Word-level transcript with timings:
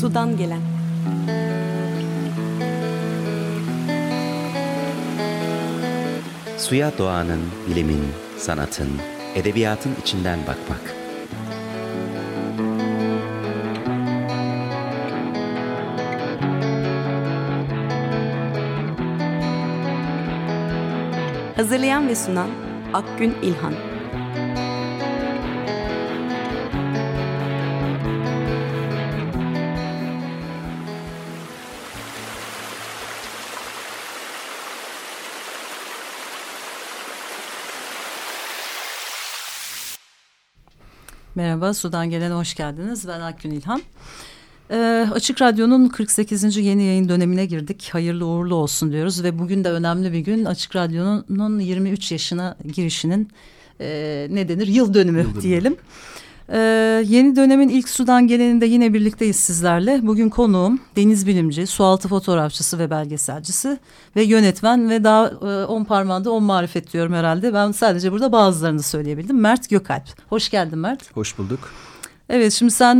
Sudan 0.00 0.36
gelen 0.36 0.60
Suya 6.58 6.98
doğanın, 6.98 7.40
bilimin, 7.70 8.04
sanatın, 8.38 8.88
edebiyatın 9.34 9.94
içinden 10.02 10.38
bakmak. 10.46 10.94
Hazırlayan 21.56 22.08
ve 22.08 22.14
sunan 22.14 22.50
Akgün 22.94 23.34
İlhan 23.42 23.95
Merhaba, 41.56 41.74
Sudan 41.74 42.10
Gelen 42.10 42.30
hoş 42.30 42.54
geldiniz. 42.54 43.08
Ben 43.08 43.20
Akgün 43.20 43.50
İlhan. 43.50 43.82
Ee, 44.70 45.08
Açık 45.12 45.42
Radyo'nun 45.42 45.88
48. 45.88 46.56
yeni 46.56 46.82
yayın 46.82 47.08
dönemine 47.08 47.46
girdik. 47.46 47.88
Hayırlı 47.92 48.26
uğurlu 48.26 48.54
olsun 48.54 48.92
diyoruz 48.92 49.22
ve 49.22 49.38
bugün 49.38 49.64
de 49.64 49.70
önemli 49.70 50.12
bir 50.12 50.18
gün. 50.18 50.44
Açık 50.44 50.76
Radyo'nun 50.76 51.58
23 51.58 52.12
yaşına 52.12 52.56
girişinin 52.74 53.28
e, 53.80 54.26
ne 54.30 54.48
denir 54.48 54.66
yıl 54.66 54.94
dönümü 54.94 55.18
yıl 55.20 55.40
diyelim. 55.42 55.76
Ee, 56.52 56.58
yeni 57.08 57.36
dönemin 57.36 57.68
ilk 57.68 57.88
sudan 57.88 58.26
geleninde 58.26 58.66
yine 58.66 58.94
birlikteyiz 58.94 59.36
sizlerle. 59.36 60.00
Bugün 60.02 60.28
konuğum 60.28 60.80
deniz 60.96 61.26
bilimci, 61.26 61.66
sualtı 61.66 62.08
fotoğrafçısı 62.08 62.78
ve 62.78 62.90
belgeselcisi 62.90 63.78
ve 64.16 64.22
yönetmen 64.22 64.90
ve 64.90 65.04
daha 65.04 65.26
e, 65.26 65.64
on 65.64 65.84
parmağında 65.84 66.30
on 66.30 66.42
marifet 66.42 66.92
diyorum 66.92 67.12
herhalde. 67.12 67.54
Ben 67.54 67.72
sadece 67.72 68.12
burada 68.12 68.32
bazılarını 68.32 68.82
söyleyebildim. 68.82 69.40
Mert 69.40 69.70
Gökalp. 69.70 70.04
Hoş 70.28 70.48
geldin 70.48 70.78
Mert. 70.78 71.16
Hoş 71.16 71.38
bulduk. 71.38 71.60
Evet 72.28 72.52
şimdi 72.52 72.72
sen 72.72 72.96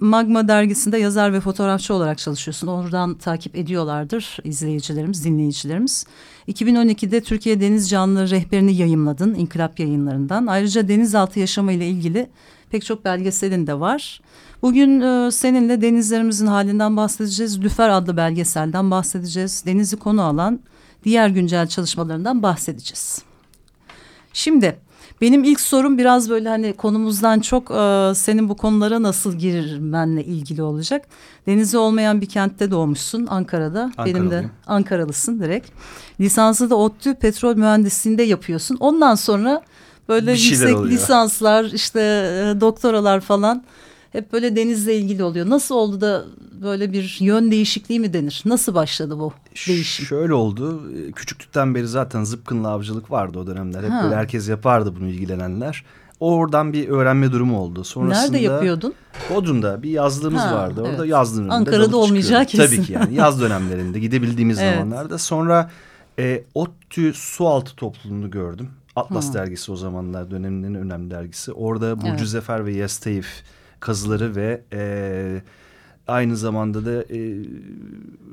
Magma 0.00 0.48
dergisinde 0.48 0.98
yazar 0.98 1.32
ve 1.32 1.40
fotoğrafçı 1.40 1.94
olarak 1.94 2.18
çalışıyorsun. 2.18 2.66
Oradan 2.66 3.14
takip 3.14 3.56
ediyorlardır 3.56 4.36
izleyicilerimiz, 4.44 5.24
dinleyicilerimiz. 5.24 6.06
2012'de 6.48 7.20
Türkiye 7.20 7.60
Deniz 7.60 7.90
Canlıları 7.90 8.30
rehberini 8.30 8.74
yayımladın 8.74 9.34
İnkılap 9.34 9.80
yayınlarından. 9.80 10.46
Ayrıca 10.46 10.88
denizaltı 10.88 11.40
yaşamı 11.40 11.72
ile 11.72 11.88
ilgili 11.88 12.28
pek 12.70 12.84
çok 12.84 13.04
belgeselin 13.04 13.66
de 13.66 13.80
var. 13.80 14.20
Bugün 14.62 15.00
e, 15.00 15.30
seninle 15.30 15.80
denizlerimizin 15.80 16.46
halinden 16.46 16.96
bahsedeceğiz. 16.96 17.60
Lüfer 17.62 17.88
adlı 17.88 18.16
belgeselden 18.16 18.90
bahsedeceğiz. 18.90 19.62
Denizi 19.66 19.96
konu 19.96 20.22
alan 20.22 20.60
diğer 21.04 21.28
güncel 21.28 21.66
çalışmalarından 21.66 22.42
bahsedeceğiz. 22.42 23.22
Şimdi 24.32 24.78
benim 25.20 25.44
ilk 25.44 25.60
sorum 25.60 25.98
biraz 25.98 26.30
böyle 26.30 26.48
hani 26.48 26.72
konumuzdan 26.72 27.40
çok 27.40 27.70
e, 27.70 28.12
senin 28.14 28.48
bu 28.48 28.56
konulara 28.56 29.02
nasıl 29.02 29.34
girmenle 29.34 30.24
ilgili 30.24 30.62
olacak. 30.62 31.06
Denizi 31.46 31.78
olmayan 31.78 32.20
bir 32.20 32.26
kentte 32.26 32.70
doğmuşsun 32.70 33.26
Ankara'da. 33.30 33.92
Benim 34.06 34.30
de 34.30 34.50
Ankaralısın 34.66 35.40
direkt. 35.40 35.70
Lisansı 36.20 36.70
da 36.70 36.76
ODTÜ 36.76 37.14
petrol 37.14 37.56
mühendisliğinde 37.56 38.22
yapıyorsun. 38.22 38.76
Ondan 38.80 39.14
sonra 39.14 39.62
böyle 40.08 40.32
yüksek 40.32 40.76
oluyor. 40.76 40.90
lisanslar 40.90 41.64
işte 41.64 42.00
e, 42.00 42.60
doktoralar 42.60 43.20
falan 43.20 43.64
hep 44.12 44.32
böyle 44.32 44.56
denizle 44.56 44.96
ilgili 44.96 45.24
oluyor. 45.24 45.50
Nasıl 45.50 45.74
oldu 45.74 46.00
da 46.00 46.24
böyle 46.62 46.92
bir 46.92 47.16
yön 47.20 47.50
değişikliği 47.50 48.00
mi 48.00 48.12
denir? 48.12 48.42
Nasıl 48.44 48.74
başladı 48.74 49.18
bu 49.18 49.32
değişim? 49.68 50.06
Şöyle 50.06 50.34
oldu. 50.34 50.82
Küçüklükten 51.14 51.74
beri 51.74 51.88
zaten 51.88 52.24
zıpkınlı 52.24 52.68
avcılık 52.68 53.10
vardı 53.10 53.38
o 53.38 53.46
dönemler. 53.46 53.84
Hep 53.84 53.90
ha. 53.90 54.00
böyle 54.04 54.16
herkes 54.16 54.48
yapardı 54.48 54.96
bunu 54.96 55.08
ilgilenenler. 55.08 55.84
Oradan 56.20 56.72
bir 56.72 56.88
öğrenme 56.88 57.32
durumu 57.32 57.60
oldu. 57.60 57.84
Sonrasında 57.84 58.32
Nerede 58.32 58.44
yapıyordun? 58.44 58.94
Bodrum'da 59.30 59.82
bir 59.82 59.90
yazlığımız 59.90 60.42
ha, 60.42 60.54
vardı. 60.54 60.82
Orada 60.82 60.96
evet. 60.96 61.10
yazlığın 61.10 61.48
Ankara'da 61.48 61.96
olmayacağı 61.96 62.44
kesin. 62.44 62.76
Tabii 62.76 62.86
ki 62.86 62.92
yani 62.92 63.14
yaz 63.14 63.40
dönemlerinde 63.40 63.98
gidebildiğimiz 63.98 64.58
evet. 64.58 64.74
zamanlarda. 64.74 65.18
Sonra 65.18 65.70
e, 66.18 66.44
ODTÜ 66.54 67.12
sualtı 67.14 67.76
topluluğunu 67.76 68.30
gördüm. 68.30 68.70
Atlas 68.98 69.30
Hı. 69.30 69.34
dergisi 69.34 69.72
o 69.72 69.76
zamanlar 69.76 70.30
dönemin 70.30 70.62
en 70.62 70.74
önemli 70.74 71.10
dergisi. 71.10 71.52
Orada 71.52 71.96
Burcu 71.96 72.10
evet. 72.10 72.28
Zefer 72.28 72.66
ve 72.66 72.72
Yasteyif 72.72 73.42
kazıları 73.80 74.36
ve 74.36 74.62
e, 74.72 75.42
aynı 76.08 76.36
zamanda 76.36 76.86
da 76.86 77.02
e, 77.02 77.34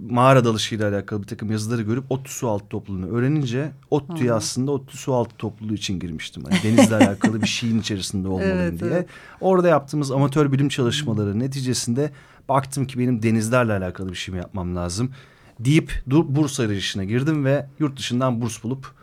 mağara 0.10 0.46
dalışıyla 0.46 0.90
alakalı 0.90 1.22
bir 1.22 1.28
takım 1.28 1.52
yazıları 1.52 1.82
görüp 1.82 2.12
ODTÜ 2.12 2.32
su 2.32 2.50
altı 2.50 2.68
topluluğunu 2.68 3.08
öğrenince 3.08 3.72
ODTÜ'ye 3.92 4.34
aslında 4.34 4.72
ODTÜ 4.72 4.98
su 4.98 5.14
altı 5.14 5.36
topluluğu 5.38 5.74
için 5.74 6.00
girmiştim. 6.00 6.44
Yani 6.52 6.64
denizle 6.64 6.96
alakalı 6.96 7.42
bir 7.42 7.48
şeyin 7.48 7.80
içerisinde 7.80 8.28
olmalıyım 8.28 8.58
evet, 8.58 8.80
diye. 8.80 8.92
Evet. 8.92 9.08
Orada 9.42 9.68
yaptığımız 9.68 10.12
amatör 10.12 10.52
bilim 10.52 10.70
çalışmaları 10.70 11.40
neticesinde 11.40 12.12
baktım 12.50 12.88
ki 12.88 13.00
benim 13.00 13.24
denizlerle 13.24 13.74
alakalı 13.74 14.10
bir 14.10 14.16
şey 14.16 14.34
mi 14.34 14.40
yapmam 14.40 14.76
lazım 14.76 15.12
deyip 15.60 16.04
burs 16.08 16.60
arayışına 16.60 17.04
girdim 17.04 17.46
ve 17.46 17.66
yurt 17.80 17.98
dışından 17.98 18.42
burs 18.42 18.64
bulup 18.64 18.94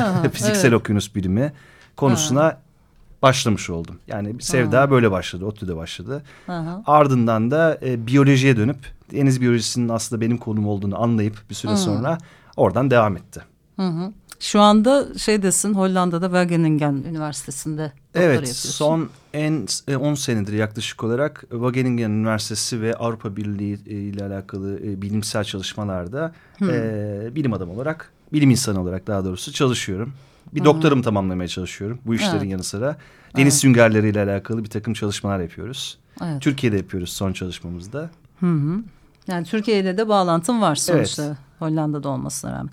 ha, 0.00 0.22
fiziksel 0.32 0.68
evet. 0.68 0.80
okyanus 0.80 1.14
bilimi 1.14 1.52
konusuna 1.96 2.42
ha 2.42 2.58
başlamış 3.22 3.70
oldum. 3.70 3.96
Yani 4.06 4.34
sevda 4.40 4.80
Aha. 4.80 4.90
böyle 4.90 5.10
başladı. 5.10 5.44
ODTÜ'de 5.44 5.76
başladı. 5.76 6.22
Aha. 6.48 6.82
Ardından 6.86 7.50
da 7.50 7.78
e, 7.82 8.06
biyolojiye 8.06 8.56
dönüp 8.56 8.76
deniz 9.12 9.40
biyolojisinin 9.40 9.88
aslında 9.88 10.20
benim 10.20 10.38
konum 10.38 10.66
olduğunu 10.66 11.02
anlayıp 11.02 11.42
bir 11.50 11.54
süre 11.54 11.72
Hı. 11.72 11.76
sonra 11.76 12.18
oradan 12.56 12.90
devam 12.90 13.16
etti. 13.16 13.42
Hı 13.76 13.86
hı. 13.86 14.12
Şu 14.40 14.60
anda 14.60 15.18
şeydesin 15.18 15.74
Hollanda'da 15.74 16.26
Wageningen 16.26 16.92
Üniversitesi'nde 16.92 17.92
Evet 18.14 18.48
son 18.48 19.08
en 19.34 19.66
10 19.96 20.12
e, 20.12 20.16
senedir 20.16 20.52
yaklaşık 20.52 21.04
olarak 21.04 21.44
Wageningen 21.50 22.10
Üniversitesi 22.10 22.82
ve 22.82 22.94
Avrupa 22.94 23.36
Birliği 23.36 23.78
e, 23.86 23.94
ile 23.94 24.24
alakalı 24.24 24.78
e, 24.78 25.02
bilimsel 25.02 25.44
çalışmalarda 25.44 26.32
e, 26.62 27.34
bilim 27.34 27.52
adamı 27.52 27.72
olarak 27.72 28.12
bilim 28.32 28.50
insanı 28.50 28.80
olarak 28.80 29.06
daha 29.06 29.24
doğrusu 29.24 29.52
çalışıyorum. 29.52 30.12
Bir 30.52 30.60
Hı 30.60 30.64
-hı. 30.64 31.02
tamamlamaya 31.02 31.48
çalışıyorum 31.48 31.98
bu 32.06 32.14
işlerin 32.14 32.38
evet. 32.38 32.50
yanı 32.50 32.64
sıra. 32.64 32.96
Deniz 33.36 33.54
evet. 33.54 33.60
süngerleriyle 33.60 34.22
alakalı 34.22 34.64
bir 34.64 34.70
takım 34.70 34.94
çalışmalar 34.94 35.40
yapıyoruz. 35.40 35.98
Evet. 36.22 36.42
Türkiye'de 36.42 36.76
yapıyoruz 36.76 37.12
son 37.12 37.32
çalışmamızda. 37.32 38.10
Hı 38.40 38.46
hı. 38.46 38.82
Yani 39.26 39.46
Türkiye'yle 39.46 39.98
de 39.98 40.08
bağlantın 40.08 40.60
var 40.60 40.76
sonuçta. 40.76 41.24
Evet. 41.24 41.36
Hollanda'da 41.58 42.08
olmasına 42.08 42.52
rağmen. 42.52 42.70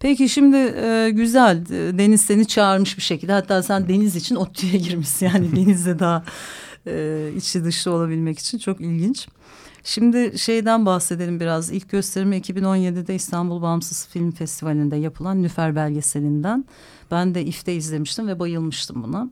Peki 0.00 0.28
şimdi 0.28 0.56
e, 0.56 1.10
güzel 1.12 1.66
Deniz 1.70 2.20
seni 2.20 2.46
çağırmış 2.46 2.96
bir 2.96 3.02
şekilde. 3.02 3.32
Hatta 3.32 3.62
sen 3.62 3.88
Deniz 3.88 4.16
için 4.16 4.36
ODTÜ'ye 4.36 4.78
girmişsin. 4.78 5.26
Yani 5.26 5.56
Deniz'de 5.56 5.98
daha 5.98 6.24
e, 6.86 7.28
içi 7.36 7.64
dışı 7.64 7.90
olabilmek 7.90 8.38
için 8.38 8.58
çok 8.58 8.80
ilginç. 8.80 9.28
Şimdi 9.84 10.38
şeyden 10.38 10.86
bahsedelim 10.86 11.40
biraz. 11.40 11.70
İlk 11.70 11.90
gösterimi 11.90 12.36
2017'de 12.36 13.14
İstanbul 13.14 13.62
Bağımsız 13.62 14.08
Film 14.08 14.30
Festivali'nde 14.30 14.96
yapılan 14.96 15.42
Nüfer 15.42 15.76
belgeselinden. 15.76 16.64
Ben 17.10 17.34
de 17.34 17.44
İF'te 17.44 17.74
izlemiştim 17.74 18.28
ve 18.28 18.38
bayılmıştım 18.38 19.02
buna. 19.02 19.28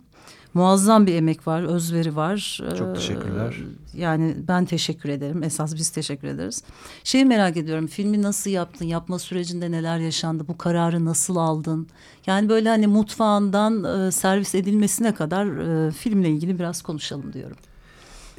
Muazzam 0.55 1.07
bir 1.07 1.15
emek 1.15 1.47
var, 1.47 1.63
özveri 1.63 2.17
var. 2.17 2.61
Çok 2.79 2.95
teşekkürler. 2.95 3.57
Ee, 3.95 4.01
yani 4.01 4.37
ben 4.49 4.65
teşekkür 4.65 5.09
ederim. 5.09 5.43
Esas 5.43 5.75
biz 5.75 5.91
teşekkür 5.91 6.29
ederiz. 6.29 6.63
Şeyi 7.05 7.25
merak 7.25 7.57
ediyorum. 7.57 7.87
Filmi 7.87 8.23
nasıl 8.23 8.51
yaptın? 8.51 8.85
Yapma 8.85 9.19
sürecinde 9.19 9.71
neler 9.71 9.99
yaşandı? 9.99 10.49
Bu 10.49 10.59
kararı 10.59 11.05
nasıl 11.05 11.37
aldın? 11.37 11.89
Yani 12.27 12.49
böyle 12.49 12.69
hani 12.69 12.87
mutfağından 12.87 13.85
e, 13.85 14.13
servis 14.13 14.55
edilmesine 14.55 15.15
kadar 15.15 15.47
e, 15.47 15.91
filmle 15.91 16.31
ilgili 16.31 16.59
biraz 16.59 16.83
konuşalım 16.83 17.33
diyorum. 17.33 17.57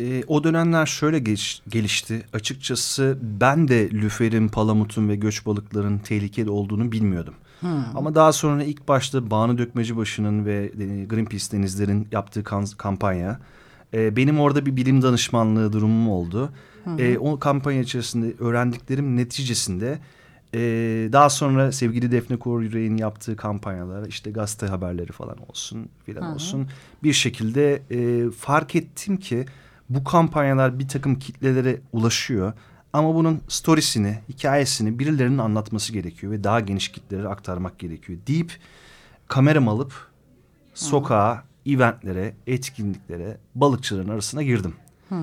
E, 0.02 0.24
o 0.28 0.44
dönemler 0.44 0.86
şöyle 0.86 1.20
geç, 1.20 1.62
gelişti. 1.70 2.22
Açıkçası 2.34 3.18
ben 3.22 3.68
de 3.68 3.92
lüferin, 3.92 4.48
palamutun 4.48 5.10
ve 5.10 5.16
göç 5.16 5.46
balıkların 5.46 5.98
tehlikeli 5.98 6.50
olduğunu 6.50 6.92
bilmiyordum. 6.92 7.34
Hmm. 7.60 7.84
Ama 7.96 8.16
daha 8.16 8.34
sonra 8.34 8.64
ilk 8.64 8.88
başta 8.88 9.32
Banu 9.32 9.58
Dökmecibaşı'nın 9.58 10.46
ve 10.46 10.72
e, 10.80 11.06
Greenpeace 11.06 11.52
Denizler'in 11.52 12.08
yaptığı 12.12 12.44
kampanya... 12.78 13.40
E, 13.94 14.16
benim 14.16 14.40
orada 14.40 14.66
bir 14.66 14.76
bilim 14.76 15.02
danışmanlığı 15.02 15.74
durumum 15.74 16.10
oldu. 16.10 16.50
Hmm. 16.84 17.00
E, 17.00 17.20
o 17.20 17.40
kampanya 17.40 17.82
içerisinde 17.82 18.34
öğrendiklerim 18.40 19.18
neticesinde... 19.18 20.00
E, 20.54 20.60
daha 21.12 21.30
sonra 21.30 21.72
sevgili 21.72 22.12
Defne 22.12 22.38
Koryürek'in 22.38 22.98
yaptığı 22.98 23.36
kampanyalar 23.36 24.08
işte 24.08 24.32
gazete 24.32 24.66
haberleri 24.66 25.12
falan 25.12 25.38
olsun 25.50 25.90
filan 26.06 26.36
olsun 26.36 26.68
bir 27.04 27.14
şekilde 27.14 27.82
e, 27.92 28.30
fark 28.32 28.76
ettim 28.76 29.18
ki 29.18 29.46
bu 29.96 30.04
kampanyalar 30.04 30.80
bir 30.80 30.88
takım 30.88 31.20
kitlelere 31.20 31.82
ulaşıyor. 31.92 32.54
Ama 32.94 33.16
bunun 33.16 33.42
storiesini, 33.48 34.20
hikayesini 34.30 35.00
birilerinin 35.00 35.38
anlatması 35.38 35.94
gerekiyor 35.94 36.32
ve 36.32 36.44
daha 36.44 36.60
geniş 36.60 36.90
kitlelere 36.90 37.28
aktarmak 37.28 37.80
gerekiyor 37.80 38.20
deyip 38.28 38.60
kameramı 39.28 39.72
alıp 39.72 39.94
sokağa, 40.74 41.44
eventlere, 41.66 42.34
etkinliklere, 42.48 43.38
balıkçıların 43.56 44.10
arasına 44.10 44.44
girdim. 44.44 44.74
Hı. 45.10 45.16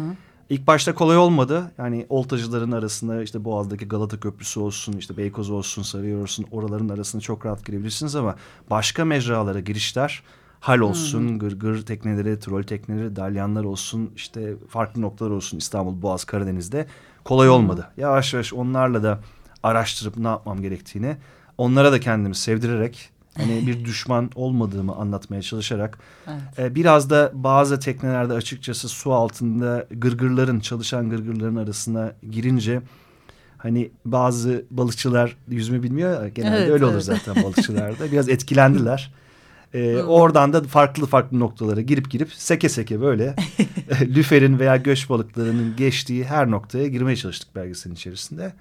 İlk 0.50 0.66
başta 0.66 0.94
kolay 0.94 1.16
olmadı. 1.16 1.72
Yani 1.78 2.06
oltacıların 2.08 2.72
arasında 2.72 3.22
işte 3.22 3.44
Boğaz'daki 3.44 3.88
Galata 3.88 4.20
Köprüsü 4.20 4.60
olsun, 4.60 4.92
işte 4.92 5.16
Beykoz 5.16 5.50
olsun, 5.50 5.82
Sarıyer 5.82 6.16
olsun 6.16 6.46
oraların 6.50 6.88
arasında 6.88 7.22
çok 7.22 7.46
rahat 7.46 7.66
girebilirsiniz 7.66 8.16
ama 8.16 8.36
başka 8.70 9.04
mecralara 9.04 9.60
girişler 9.60 10.22
hal 10.60 10.78
olsun, 10.78 11.28
hmm. 11.28 11.38
gırgır 11.38 11.82
tekneleri, 11.86 12.38
troll 12.38 12.62
tekneleri, 12.62 13.16
dalyanlar 13.16 13.64
olsun, 13.64 14.10
işte 14.16 14.54
farklı 14.68 15.02
noktalar 15.02 15.30
olsun 15.30 15.58
İstanbul, 15.58 16.02
Boğaz, 16.02 16.24
Karadeniz'de 16.24 16.86
kolay 17.24 17.48
olmadı. 17.48 17.88
Hmm. 17.94 18.02
Yavaş 18.02 18.34
yavaş 18.34 18.52
onlarla 18.52 19.02
da 19.02 19.20
araştırıp 19.62 20.16
ne 20.16 20.28
yapmam 20.28 20.62
gerektiğini 20.62 21.16
onlara 21.58 21.92
da 21.92 22.00
kendimi 22.00 22.34
sevdirerek 22.34 23.10
hani 23.36 23.66
bir 23.66 23.84
düşman 23.84 24.30
olmadığımı 24.34 24.94
anlatmaya 24.94 25.42
çalışarak 25.42 25.98
evet. 26.26 26.58
e, 26.58 26.74
biraz 26.74 27.10
da 27.10 27.30
bazı 27.34 27.80
teknelerde 27.80 28.32
açıkçası 28.32 28.88
su 28.88 29.12
altında 29.12 29.86
gırgırların 29.90 30.60
çalışan 30.60 31.10
gırgırların 31.10 31.56
arasına 31.56 32.12
girince 32.30 32.82
hani 33.58 33.90
bazı 34.04 34.64
balıkçılar 34.70 35.36
yüzme 35.48 35.82
bilmiyor 35.82 36.22
ya 36.22 36.28
genelde 36.28 36.56
evet, 36.56 36.70
öyle 36.70 36.84
evet. 36.84 36.94
olur 36.94 37.00
zaten 37.00 37.42
balıkçılarda 37.42 38.12
biraz 38.12 38.28
etkilendiler. 38.28 39.12
Ee, 39.74 39.96
oradan 39.96 40.52
da 40.52 40.62
farklı 40.62 41.06
farklı 41.06 41.40
noktalara 41.40 41.80
girip 41.80 42.10
girip 42.10 42.32
seke 42.32 42.68
seke 42.68 43.00
böyle 43.00 43.34
lüferin 44.00 44.58
veya 44.58 44.76
göç 44.76 45.10
balıklarının 45.10 45.76
geçtiği 45.76 46.24
her 46.24 46.50
noktaya 46.50 46.88
girmeye 46.88 47.16
çalıştık 47.16 47.56
belgeselin 47.56 47.94
içerisinde. 47.94 48.52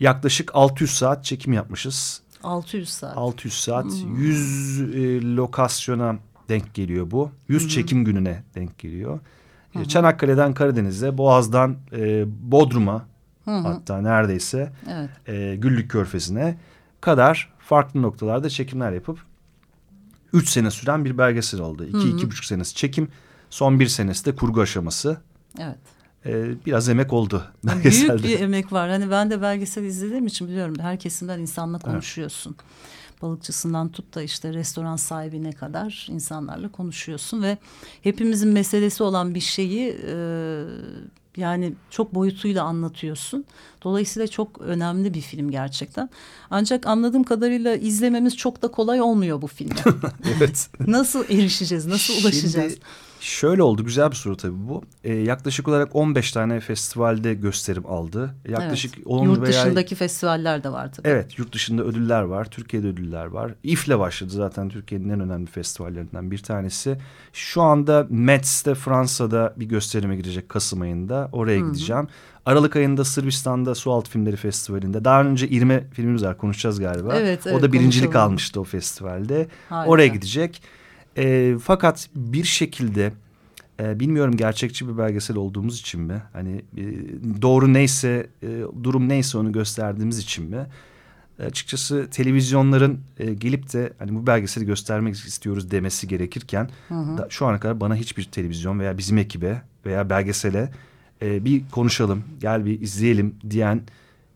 Yaklaşık 0.00 0.50
600 0.54 0.90
saat 0.90 1.24
çekim 1.24 1.52
yapmışız. 1.52 2.22
600 2.42 2.88
saat. 2.88 3.16
600 3.16 3.54
saat. 3.54 3.84
Hmm. 3.84 4.16
100 4.16 4.80
e, 4.80 5.22
lokasyona 5.36 6.16
denk 6.48 6.74
geliyor 6.74 7.10
bu. 7.10 7.30
100 7.48 7.62
hmm. 7.62 7.68
çekim 7.68 8.04
gününe 8.04 8.42
denk 8.54 8.78
geliyor. 8.78 9.20
Hmm. 9.72 9.84
Çanakkale'den 9.84 10.54
Karadeniz'e, 10.54 11.18
Boğaz'dan 11.18 11.76
e, 11.92 12.24
Bodrum'a 12.26 13.06
hmm. 13.44 13.64
hatta 13.64 14.00
neredeyse 14.00 14.72
evet. 14.90 15.10
e, 15.28 15.56
Güllük 15.56 15.90
Körfezi'ne 15.90 16.58
kadar 17.00 17.52
farklı 17.58 18.02
noktalarda 18.02 18.50
çekimler 18.50 18.92
yapıp 18.92 19.18
3 20.34 20.48
sene 20.48 20.70
süren 20.70 21.04
bir 21.04 21.18
belgesel 21.18 21.60
oldu. 21.60 21.84
2 21.84 21.98
iki, 21.98 22.08
iki 22.08 22.30
buçuk 22.30 22.44
senesi 22.44 22.74
çekim, 22.74 23.08
son 23.50 23.80
bir 23.80 23.86
senesi 23.86 24.24
de 24.24 24.34
kurgu 24.34 24.60
aşaması. 24.60 25.20
Evet 25.58 25.78
e, 26.26 26.64
biraz 26.66 26.88
emek 26.88 27.12
oldu 27.12 27.44
belgeselde. 27.64 28.22
Büyük 28.22 28.38
bir 28.38 28.44
emek 28.44 28.72
var. 28.72 28.90
Hani 28.90 29.10
ben 29.10 29.30
de 29.30 29.42
belgesel 29.42 29.84
izlediğim 29.84 30.26
için 30.26 30.48
biliyorum. 30.48 30.74
Her 30.80 30.98
kesimden 30.98 31.40
insanla 31.40 31.78
konuşuyorsun. 31.78 32.56
Evet. 32.60 33.22
Balıkçısından 33.22 33.88
tut 33.92 34.14
da 34.14 34.22
işte 34.22 34.52
restoran 34.52 34.96
sahibine 34.96 35.52
kadar 35.52 36.06
insanlarla 36.10 36.72
konuşuyorsun 36.72 37.42
ve 37.42 37.58
hepimizin 38.02 38.48
meselesi 38.48 39.02
olan 39.02 39.34
bir 39.34 39.40
şeyi 39.40 39.98
e, 40.06 40.64
yani 41.36 41.72
çok 41.90 42.14
boyutuyla 42.14 42.64
anlatıyorsun. 42.64 43.44
Dolayısıyla 43.82 44.26
çok 44.26 44.60
önemli 44.60 45.14
bir 45.14 45.20
film 45.20 45.50
gerçekten. 45.50 46.10
Ancak 46.50 46.86
anladığım 46.86 47.24
kadarıyla 47.24 47.76
izlememiz 47.76 48.36
çok 48.36 48.62
da 48.62 48.68
kolay 48.68 49.00
olmuyor 49.00 49.42
bu 49.42 49.46
filme. 49.46 49.74
evet. 50.36 50.68
nasıl 50.86 51.24
erişeceğiz? 51.24 51.86
Nasıl 51.86 52.14
ulaşacağız? 52.22 52.72
Şimdi 52.72 52.84
Şöyle 53.24 53.62
oldu 53.62 53.84
güzel 53.84 54.10
bir 54.10 54.16
soru 54.16 54.36
tabii 54.36 54.68
bu. 54.68 54.82
Ee, 55.04 55.14
yaklaşık 55.14 55.68
olarak 55.68 55.96
15 55.96 56.32
tane 56.32 56.60
festivalde 56.60 57.34
gösterim 57.34 57.86
aldı. 57.86 58.34
Yaklaşık 58.48 58.94
evet. 58.96 59.06
10 59.06 59.24
yurt 59.24 59.42
veya... 59.42 59.46
dışındaki 59.46 59.94
festivaller 59.94 60.64
de 60.64 60.72
var 60.72 60.92
tabii. 60.92 61.08
Evet 61.08 61.38
yurt 61.38 61.52
dışında 61.52 61.82
ödüller 61.82 62.22
var. 62.22 62.44
Türkiye'de 62.44 62.86
ödüller 62.86 63.26
var. 63.26 63.54
İF'le 63.62 63.98
başladı 63.98 64.30
zaten 64.30 64.68
Türkiye'nin 64.68 65.08
en 65.08 65.20
önemli 65.20 65.46
festivallerinden 65.46 66.30
bir 66.30 66.38
tanesi. 66.38 66.98
Şu 67.32 67.62
anda 67.62 68.06
Metz'te 68.10 68.74
Fransa'da 68.74 69.54
bir 69.56 69.66
gösterime 69.66 70.16
girecek 70.16 70.48
Kasım 70.48 70.80
ayında. 70.80 71.28
Oraya 71.32 71.60
Hı 71.60 71.64
-hı. 71.64 71.66
gideceğim. 71.66 72.08
Aralık 72.46 72.76
ayında 72.76 73.04
Sırbistan'da 73.04 73.74
Sualtı 73.74 74.10
Filmleri 74.10 74.36
Festivali'nde. 74.36 75.04
Daha 75.04 75.22
önce 75.22 75.48
İrme 75.48 75.84
filmimiz 75.92 76.24
var 76.24 76.38
konuşacağız 76.38 76.80
galiba. 76.80 77.14
Evet, 77.16 77.40
evet, 77.46 77.58
o 77.58 77.62
da 77.62 77.72
birincilik 77.72 78.06
konuşalım. 78.06 78.28
almıştı 78.28 78.60
o 78.60 78.64
festivalde. 78.64 79.48
Harika. 79.68 79.90
Oraya 79.90 80.08
gidecek. 80.08 80.62
E, 81.18 81.56
fakat 81.62 82.08
bir 82.14 82.44
şekilde 82.44 83.12
e, 83.80 84.00
bilmiyorum 84.00 84.36
gerçekçi 84.36 84.88
bir 84.88 84.98
belgesel 84.98 85.36
olduğumuz 85.36 85.80
için 85.80 86.00
mi? 86.00 86.22
Hani 86.32 86.62
e, 86.76 86.82
doğru 87.42 87.72
neyse, 87.72 88.26
e, 88.42 88.48
durum 88.82 89.08
neyse 89.08 89.38
onu 89.38 89.52
gösterdiğimiz 89.52 90.18
için 90.18 90.50
mi? 90.50 90.66
E, 91.38 91.44
açıkçası 91.44 92.08
televizyonların 92.10 93.00
e, 93.18 93.34
gelip 93.34 93.72
de 93.72 93.92
hani 93.98 94.14
bu 94.14 94.26
belgeseli 94.26 94.66
göstermek 94.66 95.14
istiyoruz 95.14 95.70
demesi 95.70 96.08
gerekirken 96.08 96.70
hı 96.88 96.94
hı. 96.94 97.18
Da, 97.18 97.26
şu 97.30 97.46
ana 97.46 97.60
kadar 97.60 97.80
bana 97.80 97.96
hiçbir 97.96 98.24
televizyon 98.24 98.78
veya 98.78 98.98
bizim 98.98 99.18
ekibe 99.18 99.62
veya 99.86 100.10
belgesele 100.10 100.72
e, 101.22 101.44
bir 101.44 101.62
konuşalım, 101.70 102.24
gel 102.40 102.66
bir 102.66 102.80
izleyelim 102.80 103.34
diyen 103.50 103.82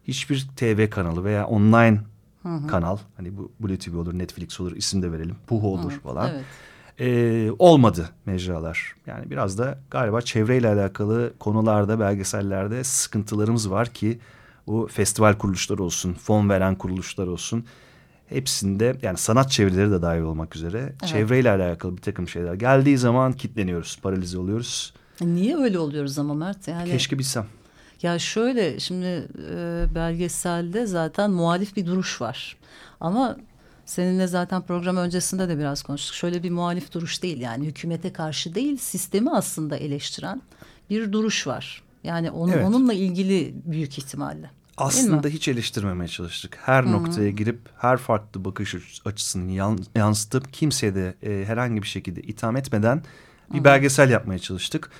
hiçbir 0.04 0.46
TV 0.56 0.90
kanalı 0.90 1.24
veya 1.24 1.46
online 1.46 2.00
hı 2.48 2.56
hı. 2.56 2.66
kanal 2.66 2.98
hani 3.16 3.36
bu 3.36 3.52
Blue 3.60 3.78
TV 3.78 3.96
olur, 3.96 4.18
Netflix 4.18 4.60
olur, 4.60 4.76
isim 4.76 5.02
de 5.02 5.12
verelim, 5.12 5.36
Puhu 5.46 5.72
olur 5.74 5.92
hı, 5.92 6.00
falan. 6.00 6.30
Evet 6.30 6.44
e, 7.00 7.50
olmadı 7.58 8.08
mecralar. 8.26 8.96
Yani 9.06 9.30
biraz 9.30 9.58
da 9.58 9.78
galiba 9.90 10.20
çevreyle 10.20 10.68
alakalı 10.68 11.32
konularda, 11.38 12.00
belgesellerde 12.00 12.84
sıkıntılarımız 12.84 13.70
var 13.70 13.88
ki 13.88 14.18
bu 14.66 14.88
festival 14.92 15.34
kuruluşları 15.34 15.82
olsun, 15.82 16.12
fon 16.12 16.48
veren 16.48 16.74
kuruluşlar 16.74 17.26
olsun 17.26 17.64
hepsinde 18.26 18.96
yani 19.02 19.18
sanat 19.18 19.50
çevreleri 19.50 19.90
de 19.90 20.02
dahil 20.02 20.20
olmak 20.20 20.56
üzere 20.56 20.78
evet. 20.78 21.06
çevreyle 21.06 21.50
alakalı 21.50 21.96
bir 21.96 22.02
takım 22.02 22.28
şeyler 22.28 22.54
geldiği 22.54 22.98
zaman 22.98 23.32
kitleniyoruz, 23.32 23.98
paralize 24.02 24.38
oluyoruz. 24.38 24.94
Niye 25.20 25.56
öyle 25.56 25.78
oluyoruz 25.78 26.18
ama 26.18 26.34
Mert? 26.34 26.68
Yani... 26.68 26.90
Keşke 26.90 27.18
bilsem. 27.18 27.46
Ya 28.02 28.18
şöyle 28.18 28.80
şimdi 28.80 29.28
e, 29.50 29.84
belgeselde 29.94 30.86
zaten 30.86 31.30
muhalif 31.30 31.76
bir 31.76 31.86
duruş 31.86 32.20
var. 32.20 32.56
Ama 33.00 33.36
Seninle 33.88 34.26
zaten 34.26 34.62
program 34.62 34.96
öncesinde 34.96 35.48
de 35.48 35.58
biraz 35.58 35.82
konuştuk. 35.82 36.14
Şöyle 36.14 36.42
bir 36.42 36.50
muhalif 36.50 36.92
duruş 36.92 37.22
değil 37.22 37.40
yani 37.40 37.66
hükümete 37.66 38.12
karşı 38.12 38.54
değil 38.54 38.76
sistemi 38.76 39.30
aslında 39.30 39.76
eleştiren 39.76 40.42
bir 40.90 41.12
duruş 41.12 41.46
var. 41.46 41.82
Yani 42.04 42.30
onu, 42.30 42.52
evet. 42.52 42.66
onunla 42.66 42.92
ilgili 42.92 43.54
büyük 43.64 43.98
ihtimalle. 43.98 44.50
Aslında 44.76 45.28
hiç 45.28 45.48
eleştirmemeye 45.48 46.08
çalıştık. 46.08 46.58
Her 46.62 46.82
Hı 46.82 46.86
-hı. 46.86 46.92
noktaya 46.92 47.30
girip 47.30 47.58
her 47.78 47.96
farklı 47.96 48.44
bakış 48.44 48.74
açısını 49.04 49.52
yansıtıp 49.94 50.52
kimseye 50.52 50.94
de 50.94 51.14
e, 51.22 51.44
herhangi 51.44 51.82
bir 51.82 51.88
şekilde 51.88 52.20
itham 52.20 52.56
etmeden 52.56 53.02
bir 53.50 53.58
Hı 53.58 53.60
-hı. 53.60 53.64
belgesel 53.64 54.10
yapmaya 54.10 54.38
çalıştık. 54.38 54.90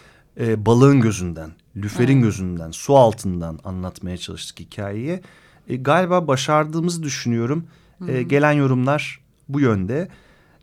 E, 0.41 0.67
balığın 0.67 1.01
gözünden, 1.01 1.51
lüferin 1.83 2.19
-hı. 2.19 2.23
gözünden, 2.23 2.71
su 2.71 2.97
altından 2.97 3.59
anlatmaya 3.65 4.17
çalıştık 4.17 4.61
hikayeyi. 4.61 5.21
E, 5.69 5.77
galiba 5.77 6.27
başardığımızı 6.27 7.03
düşünüyorum. 7.03 7.67
E, 8.09 8.23
gelen 8.23 8.53
yorumlar 8.53 9.21
bu 9.49 9.61
yönde. 9.61 10.09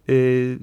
E, 0.09 0.57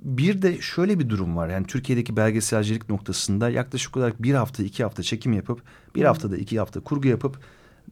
bir 0.00 0.42
de 0.42 0.60
şöyle 0.60 0.98
bir 0.98 1.08
durum 1.08 1.36
var. 1.36 1.48
Yani 1.48 1.66
Türkiye'deki 1.66 2.16
belgeselcilik 2.16 2.88
noktasında 2.88 3.50
yaklaşık 3.50 3.96
olarak 3.96 4.22
bir 4.22 4.34
hafta 4.34 4.62
iki 4.62 4.82
hafta 4.82 5.02
çekim 5.02 5.32
yapıp 5.32 5.62
bir 5.94 6.00
hmm. 6.00 6.06
haftada 6.06 6.36
iki 6.36 6.58
hafta 6.58 6.80
kurgu 6.80 7.08
yapıp 7.08 7.38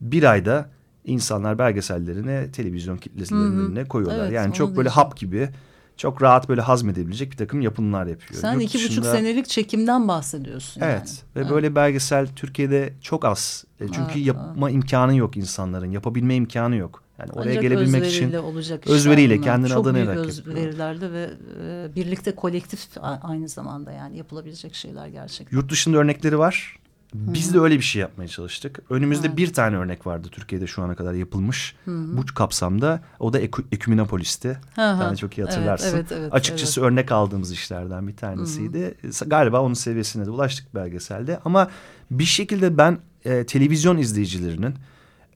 bir 0.01 0.23
ayda 0.23 0.71
insanlar 1.05 1.59
belgesellerine 1.59 2.53
televizyon 2.53 2.97
kitlesinin 2.97 3.59
önüne 3.59 3.85
koyuyorlar. 3.85 4.25
Evet, 4.25 4.33
yani 4.33 4.55
çok 4.55 4.69
böyle 4.69 4.77
diyeceğim. 4.77 4.95
hap 4.95 5.17
gibi 5.17 5.49
çok 5.97 6.23
rahat 6.23 6.49
böyle 6.49 6.61
hazmedebilecek 6.61 7.33
bir 7.33 7.37
takım 7.37 7.61
yapımlar 7.61 8.07
yapıyor. 8.07 8.41
Sen 8.41 8.53
Yurt 8.53 8.63
iki 8.63 8.79
dışında... 8.79 8.91
buçuk 8.91 9.05
senelik 9.05 9.49
çekimden 9.49 10.09
bahsediyorsun. 10.09 10.81
Evet 10.81 10.95
yani. 10.97 11.37
ve 11.37 11.41
evet. 11.41 11.51
böyle 11.51 11.75
belgesel 11.75 12.27
Türkiye'de 12.27 12.93
çok 13.01 13.25
az. 13.25 13.65
E, 13.81 13.87
çünkü 13.87 14.13
evet, 14.15 14.27
yapma 14.27 14.71
evet. 14.71 14.77
imkanı 14.77 15.17
yok 15.17 15.37
insanların. 15.37 15.91
Yapabilme 15.91 16.35
imkanı 16.35 16.77
yok. 16.77 17.03
Yani 17.19 17.33
oraya 17.33 17.51
Ancak 17.51 17.63
gelebilmek 17.63 18.07
için 18.07 18.33
olacak 18.33 18.87
özveriyle 18.87 19.41
kendini 19.41 19.75
adını 19.75 20.05
Çok 20.05 20.15
büyük 20.15 20.29
özverilerde 20.29 21.13
ve 21.13 21.31
e, 21.65 21.95
birlikte 21.97 22.35
kolektif 22.35 22.89
aynı 23.23 23.49
zamanda 23.49 23.93
yani 23.93 24.17
yapılabilecek 24.17 24.75
şeyler 24.75 25.09
gerçekten. 25.09 25.57
Yurt 25.57 25.71
dışında 25.71 25.99
örnekleri 25.99 26.39
var. 26.39 26.77
Biz 27.15 27.55
de 27.55 27.61
öyle 27.61 27.77
bir 27.77 27.83
şey 27.83 28.01
yapmaya 28.03 28.29
çalıştık. 28.29 28.81
Önümüzde 28.91 29.27
evet. 29.27 29.37
bir 29.37 29.53
tane 29.53 29.77
örnek 29.77 30.07
vardı 30.07 30.29
Türkiye'de 30.31 30.67
şu 30.67 30.83
ana 30.83 30.95
kadar 30.95 31.15
yapılmış. 31.15 31.75
Hı 31.85 31.91
-hı. 31.91 32.17
Bu 32.17 32.25
kapsamda 32.35 33.01
o 33.19 33.33
da 33.33 33.39
Ek 33.39 33.63
Eküminopolis'ti. 33.73 34.61
Sen 34.77 35.15
çok 35.15 35.39
iyi 35.39 35.45
hatırlarsın. 35.45 35.97
Evet, 35.97 36.07
evet, 36.13 36.21
evet, 36.21 36.35
Açıkçası 36.35 36.81
evet. 36.81 36.91
örnek 36.91 37.13
aldığımız 37.13 37.53
işlerden 37.53 38.09
bir 38.09 38.17
tanesiydi. 38.17 38.95
Hı 39.03 39.09
-hı. 39.09 39.29
Galiba 39.29 39.61
onun 39.61 39.75
seviyesine 39.75 40.27
de 40.27 40.31
ulaştık 40.31 40.75
belgeselde. 40.75 41.41
Ama 41.45 41.71
bir 42.11 42.25
şekilde 42.25 42.79
ben 42.79 42.99
e, 43.25 43.47
televizyon 43.47 43.99
izleyicilerinin 43.99 44.75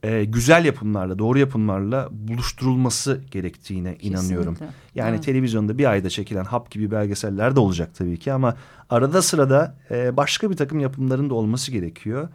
e, 0.07 0.25
güzel 0.25 0.65
yapımlarla, 0.65 1.19
doğru 1.19 1.39
yapımlarla 1.39 2.09
buluşturulması 2.11 3.21
gerektiğine 3.31 3.95
Kesinlikle. 3.95 4.19
inanıyorum. 4.19 4.59
Yani 4.95 5.15
evet. 5.15 5.25
televizyonda 5.25 5.79
bir 5.79 5.91
ayda 5.91 6.11
çekilen 6.11 6.45
hap 6.45 6.71
gibi 6.71 6.91
belgeseller 6.91 7.57
de 7.57 7.61
olacak 7.61 7.91
tabii 7.95 8.19
ki 8.19 8.33
ama 8.33 8.57
arada 8.91 9.23
sırada 9.23 9.75
e, 9.91 10.17
başka 10.17 10.51
bir 10.51 10.57
takım 10.57 10.81
yapımların 10.81 11.31
da 11.31 11.35
olması 11.35 11.73
gerekiyor. 11.73 12.29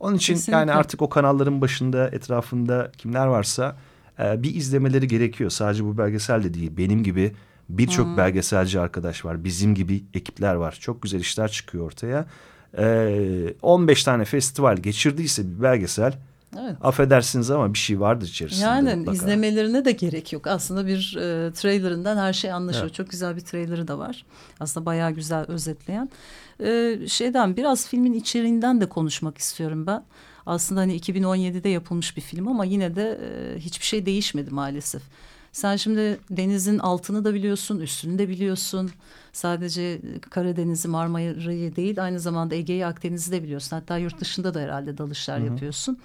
Onun 0.00 0.16
için 0.16 0.34
Kesinlikle. 0.34 0.58
yani 0.58 0.72
artık 0.72 1.02
o 1.02 1.08
kanalların 1.08 1.60
başında, 1.60 2.08
etrafında 2.08 2.92
kimler 2.98 3.26
varsa 3.26 3.76
e, 4.18 4.42
bir 4.42 4.54
izlemeleri 4.54 5.08
gerekiyor. 5.08 5.50
Sadece 5.50 5.84
bu 5.84 5.98
belgesel 5.98 6.44
de 6.44 6.54
değil. 6.54 6.72
Benim 6.76 7.02
gibi 7.02 7.32
birçok 7.68 8.06
hmm. 8.06 8.16
belgeselci 8.16 8.80
arkadaş 8.80 9.24
var. 9.24 9.44
Bizim 9.44 9.74
gibi 9.74 10.04
ekipler 10.14 10.54
var. 10.54 10.78
Çok 10.80 11.02
güzel 11.02 11.20
işler 11.20 11.48
çıkıyor 11.48 11.84
ortaya. 11.84 12.26
E, 12.78 13.54
15 13.62 14.04
tane 14.04 14.24
festival 14.24 14.76
geçirdiyse 14.76 15.42
bir 15.50 15.62
belgesel 15.62 16.14
Evet. 16.60 16.76
Affedersiniz 16.80 17.50
ama 17.50 17.74
bir 17.74 17.78
şey 17.78 18.00
vardır 18.00 18.26
içerisinde. 18.26 18.64
Yani 18.64 18.94
mutlaka. 18.94 19.16
izlemelerine 19.16 19.84
de 19.84 19.92
gerek 19.92 20.32
yok. 20.32 20.46
Aslında 20.46 20.86
bir 20.86 21.16
e, 21.16 21.52
trailerından 21.52 22.16
her 22.16 22.32
şey 22.32 22.52
anlaşılıyor. 22.52 22.86
Evet. 22.86 22.94
Çok 22.94 23.10
güzel 23.10 23.36
bir 23.36 23.40
trailerı 23.40 23.88
da 23.88 23.98
var. 23.98 24.24
Aslında 24.60 24.86
bayağı 24.86 25.10
güzel 25.10 25.44
özetleyen. 25.48 26.10
E, 26.60 26.98
şeyden 27.08 27.56
biraz 27.56 27.88
filmin 27.88 28.12
içeriğinden 28.12 28.80
de 28.80 28.88
konuşmak 28.88 29.38
istiyorum 29.38 29.86
ben. 29.86 30.04
Aslında 30.46 30.80
hani 30.80 30.96
2017'de 30.96 31.68
yapılmış 31.68 32.16
bir 32.16 32.22
film 32.22 32.48
ama 32.48 32.64
yine 32.64 32.96
de 32.96 33.18
e, 33.22 33.58
hiçbir 33.58 33.86
şey 33.86 34.06
değişmedi 34.06 34.50
maalesef. 34.50 35.02
Sen 35.52 35.76
şimdi 35.76 36.20
denizin 36.30 36.78
altını 36.78 37.24
da 37.24 37.34
biliyorsun, 37.34 37.80
üstünü 37.80 38.18
de 38.18 38.28
biliyorsun. 38.28 38.90
Sadece 39.32 40.00
Karadeniz'i, 40.30 40.88
Marmara'yı 40.88 41.76
değil 41.76 42.04
aynı 42.04 42.20
zamanda 42.20 42.54
Ege'yi, 42.54 42.86
Akdeniz'i 42.86 43.32
de 43.32 43.42
biliyorsun. 43.42 43.76
Hatta 43.76 43.98
yurt 43.98 44.20
dışında 44.20 44.54
da 44.54 44.60
herhalde 44.60 44.98
dalışlar 44.98 45.40
Hı 45.40 45.42
hı. 45.42 45.46
yapıyorsun. 45.46 45.98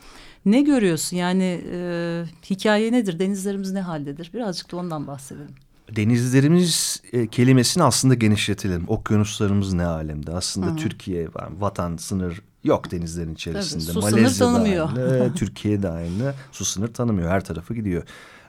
Ne 0.46 0.62
görüyorsun? 0.62 1.18
Yani 1.18 1.62
e, 1.72 2.24
hikaye 2.50 2.92
nedir? 2.92 3.20
Denizlerimiz 3.20 3.72
ne 3.72 3.82
haldedir? 3.82 4.32
Birazcık 4.34 4.72
da 4.72 4.78
ondan 4.78 5.08
bahsedelim. 5.08 5.56
Denizlerimiz 5.96 7.02
e, 7.14 7.28
kelimesini 7.28 7.84
aslında 7.84 8.14
genişletelim. 8.14 8.84
Okyanuslarımız 8.88 9.74
ne 9.74 9.86
alemde? 9.86 10.32
Aslında 10.32 10.72
Hı. 10.72 10.76
Türkiye 10.76 11.28
var. 11.34 11.50
Vatan, 11.60 11.98
sınır 11.98 12.42
yok 12.64 12.92
denizlerin 12.92 13.34
içerisinde. 13.34 13.84
Tabii, 13.84 13.94
su 13.94 14.02
sınır 14.02 14.12
Malezya 14.12 14.48
da 14.48 14.52
tanımıyor. 14.52 14.90
aynı, 14.98 15.34
Türkiye 15.36 15.90
aynı. 15.90 16.34
Su 16.52 16.66
sınır 16.66 16.88
tanımıyor. 16.88 17.30
Her 17.30 17.46
tarafı 17.46 17.74
gidiyor. 17.74 18.04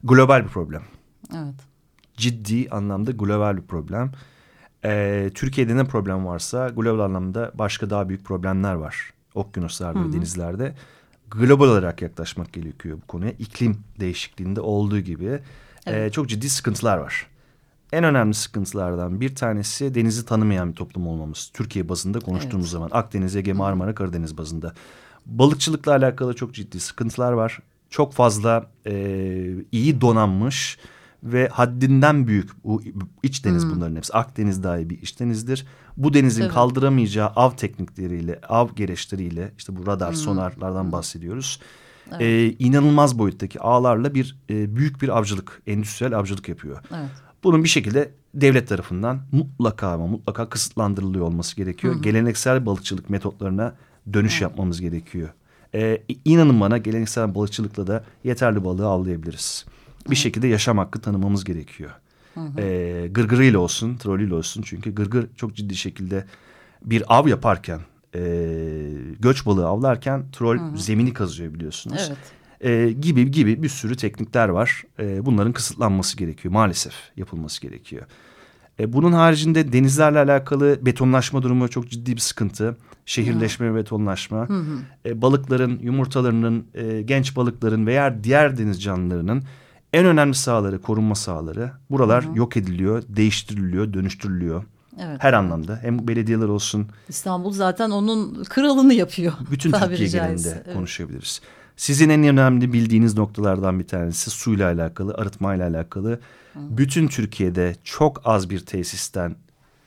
Global 0.05 0.45
bir 0.45 0.49
problem. 0.49 0.83
Evet. 1.35 1.55
Ciddi 2.17 2.71
anlamda 2.71 3.11
global 3.11 3.57
bir 3.57 3.63
problem. 3.63 4.13
Ee, 4.85 5.31
Türkiye'de 5.35 5.77
ne 5.77 5.85
problem 5.85 6.27
varsa 6.27 6.69
global 6.69 7.05
anlamda 7.05 7.53
başka 7.55 7.91
daha 7.91 8.09
büyük 8.09 8.25
problemler 8.25 8.75
var. 8.75 9.11
Okyanuslarda 9.35 10.01
Hı 10.01 10.13
denizlerde. 10.13 10.75
Global 11.31 11.69
olarak 11.69 12.03
yaklaşmak 12.03 12.53
gerekiyor 12.53 12.99
bu 13.03 13.07
konuya. 13.07 13.31
İklim 13.33 13.77
değişikliğinde 14.01 14.61
olduğu 14.61 15.01
gibi 15.01 15.27
e, 15.27 15.41
Evet. 15.87 16.13
çok 16.13 16.29
ciddi 16.29 16.51
sıkıntılar 16.51 16.99
var. 16.99 17.27
En 17.93 18.05
önemli 18.05 18.35
sıkıntılardan 18.35 19.21
bir 19.21 19.35
tanesi 19.35 19.95
denizi 19.95 20.25
tanımayan 20.25 20.71
bir 20.71 20.75
toplum 20.77 21.07
olmamız. 21.07 21.51
Türkiye 21.55 21.89
bazında 21.89 22.21
konuştuğumuz 22.21 22.65
Evet. 22.67 22.73
zaman 22.73 22.91
Akdeniz, 22.93 23.37
Ege, 23.37 23.53
Marmara, 23.53 23.95
Karadeniz 23.95 24.39
bazında. 24.39 24.73
Balıkçılıkla 25.27 25.93
alakalı 25.93 26.35
çok 26.35 26.55
ciddi 26.55 26.81
sıkıntılar 26.81 27.33
var. 27.33 27.59
Çok 27.91 28.13
fazla 28.13 28.67
e, 28.87 29.55
iyi 29.73 30.01
donanmış 30.01 30.79
ve 31.23 31.49
haddinden 31.49 32.27
büyük 32.27 32.65
bu 32.65 32.83
iç 33.23 33.45
deniz 33.45 33.63
Hmm. 33.65 33.71
bunların 33.71 33.97
hepsi. 33.97 34.13
Akdeniz 34.13 34.63
dahi 34.63 34.91
bir 34.91 35.03
iç 35.03 35.21
denizdir. 35.21 35.67
Bu 35.97 36.15
denizin 36.15 36.43
Evet. 36.43 36.53
kaldıramayacağı 36.53 37.29
av 37.29 37.51
teknikleriyle, 37.51 38.41
av 38.49 38.69
gereçleriyle 38.77 39.53
işte 39.59 39.77
bu 39.77 39.87
radar, 39.87 40.09
Hmm. 40.09 40.17
sonarlardan 40.17 40.85
Hmm. 40.85 40.93
bahsediyoruz. 40.93 41.61
Evet. 42.11 42.21
E, 42.23 42.53
inanılmaz 42.65 43.19
boyuttaki 43.19 43.61
ağlarla 43.61 44.15
bir 44.15 44.39
e, 44.51 44.77
büyük 44.77 45.03
bir 45.03 45.19
avcılık, 45.19 45.63
endüstriyel 45.67 46.19
avcılık 46.19 46.49
yapıyor. 46.49 46.79
Evet. 46.95 47.09
Bunun 47.45 47.65
bir 47.65 47.69
şekilde 47.69 48.11
devlet 48.35 48.69
tarafından 48.69 49.21
mutlaka 49.33 49.89
ama 49.89 50.07
mutlaka 50.07 50.49
kısıtlandırılıyor 50.49 51.25
olması 51.27 51.57
gerekiyor. 51.57 51.95
Hı 51.95 51.99
hı. 51.99 52.03
Geleneksel 52.03 52.67
balıkçılık 52.67 53.11
metotlarına 53.11 53.75
dönüş 54.13 54.33
Evet. 54.33 54.43
yapmamız 54.43 54.81
gerekiyor. 54.81 55.29
Ee, 55.75 56.03
inanın 56.25 56.61
bana 56.61 56.79
geleneksel 56.79 57.35
balıkçılıkla 57.35 57.87
da 57.87 58.05
yeterli 58.25 58.65
balığı 58.65 58.87
avlayabiliriz. 58.87 59.65
Bir 60.11 60.17
şekilde 60.17 60.47
yaşam 60.49 60.79
hakkı 60.79 61.01
tanımamız 61.01 61.45
gerekiyor. 61.45 61.91
Hı 62.35 62.41
hı. 62.41 62.61
Ee, 62.61 63.09
gırgırıyla 63.09 63.59
olsun, 63.59 63.97
trolüyle 63.97 64.35
olsun. 64.35 64.63
Çünkü 64.67 64.95
gırgır 64.95 65.27
çok 65.37 65.55
ciddi 65.57 65.77
şekilde 65.77 66.25
bir 66.85 67.19
av 67.19 67.29
yaparken, 67.29 67.81
e, 68.15 68.21
göç 69.21 69.47
balığı 69.47 69.67
avlarken 69.67 70.25
troll 70.33 70.59
Hı 70.59 70.63
hı. 70.63 70.79
zemini 70.79 71.13
kazıyor 71.13 71.55
biliyorsunuz 71.55 72.09
Evet. 72.09 72.19
e, 72.61 72.93
gibi 72.93 73.31
gibi 73.31 73.63
bir 73.63 73.69
sürü 73.69 73.97
teknikler 73.97 74.49
var. 74.49 74.83
E, 74.99 75.27
bunların 75.27 75.53
kısıtlanması 75.53 76.17
gerekiyor 76.17 76.53
maalesef 76.55 76.95
yapılması 77.17 77.61
gerekiyor. 77.61 78.07
E, 78.81 78.93
bunun 78.93 79.13
haricinde 79.13 79.73
denizlerle 79.73 80.19
alakalı 80.19 80.79
betonlaşma 80.87 81.43
durumu 81.43 81.69
çok 81.69 81.91
ciddi 81.91 82.13
bir 82.13 82.21
sıkıntı. 82.21 82.77
Şehirleşme 83.07 83.73
ve 83.73 83.77
betonlaşma. 83.77 84.49
Hı 84.49 84.53
hı. 84.53 84.79
E, 85.07 85.23
balıkların, 85.23 85.79
yumurtalarının, 85.83 86.67
e, 86.75 87.03
genç 87.03 87.37
balıkların 87.37 87.87
veya 87.87 88.25
diğer 88.25 88.59
deniz 88.59 88.83
canlılarının 88.83 89.43
en 89.93 90.07
önemli 90.07 90.35
sahaları, 90.35 90.83
korunma 90.83 91.15
sahaları. 91.15 91.73
Buralar 91.91 92.25
hı. 92.25 92.39
yok 92.39 92.57
ediliyor, 92.57 93.03
değiştiriliyor, 93.09 93.93
dönüştürülüyor. 93.93 94.65
Evet. 95.01 95.17
Her 95.19 95.33
anlamda. 95.33 95.79
Hem 95.83 96.09
belediyeler 96.09 96.49
olsun, 96.49 96.87
İstanbul 97.09 97.53
zaten 97.53 97.91
onun 97.91 98.45
kralını 98.45 98.95
yapıyor. 98.95 99.33
bütün 99.51 99.73
Türkiye 99.73 100.09
genelinde 100.09 100.63
Evet. 100.67 100.77
konuşabiliriz. 100.77 101.41
Sizin 101.79 102.09
en 102.09 102.23
önemli 102.23 102.73
bildiğiniz 102.73 103.17
noktalardan 103.17 103.79
bir 103.79 103.87
tanesi 103.87 104.31
suyla 104.31 104.69
alakalı, 104.69 105.15
arıtmayla 105.15 105.69
alakalı. 105.69 106.21
Bütün 106.55 107.09
Türkiye'de 107.09 107.77
çok 107.85 108.21
az 108.25 108.51
bir 108.51 108.61
tesisten 108.61 109.37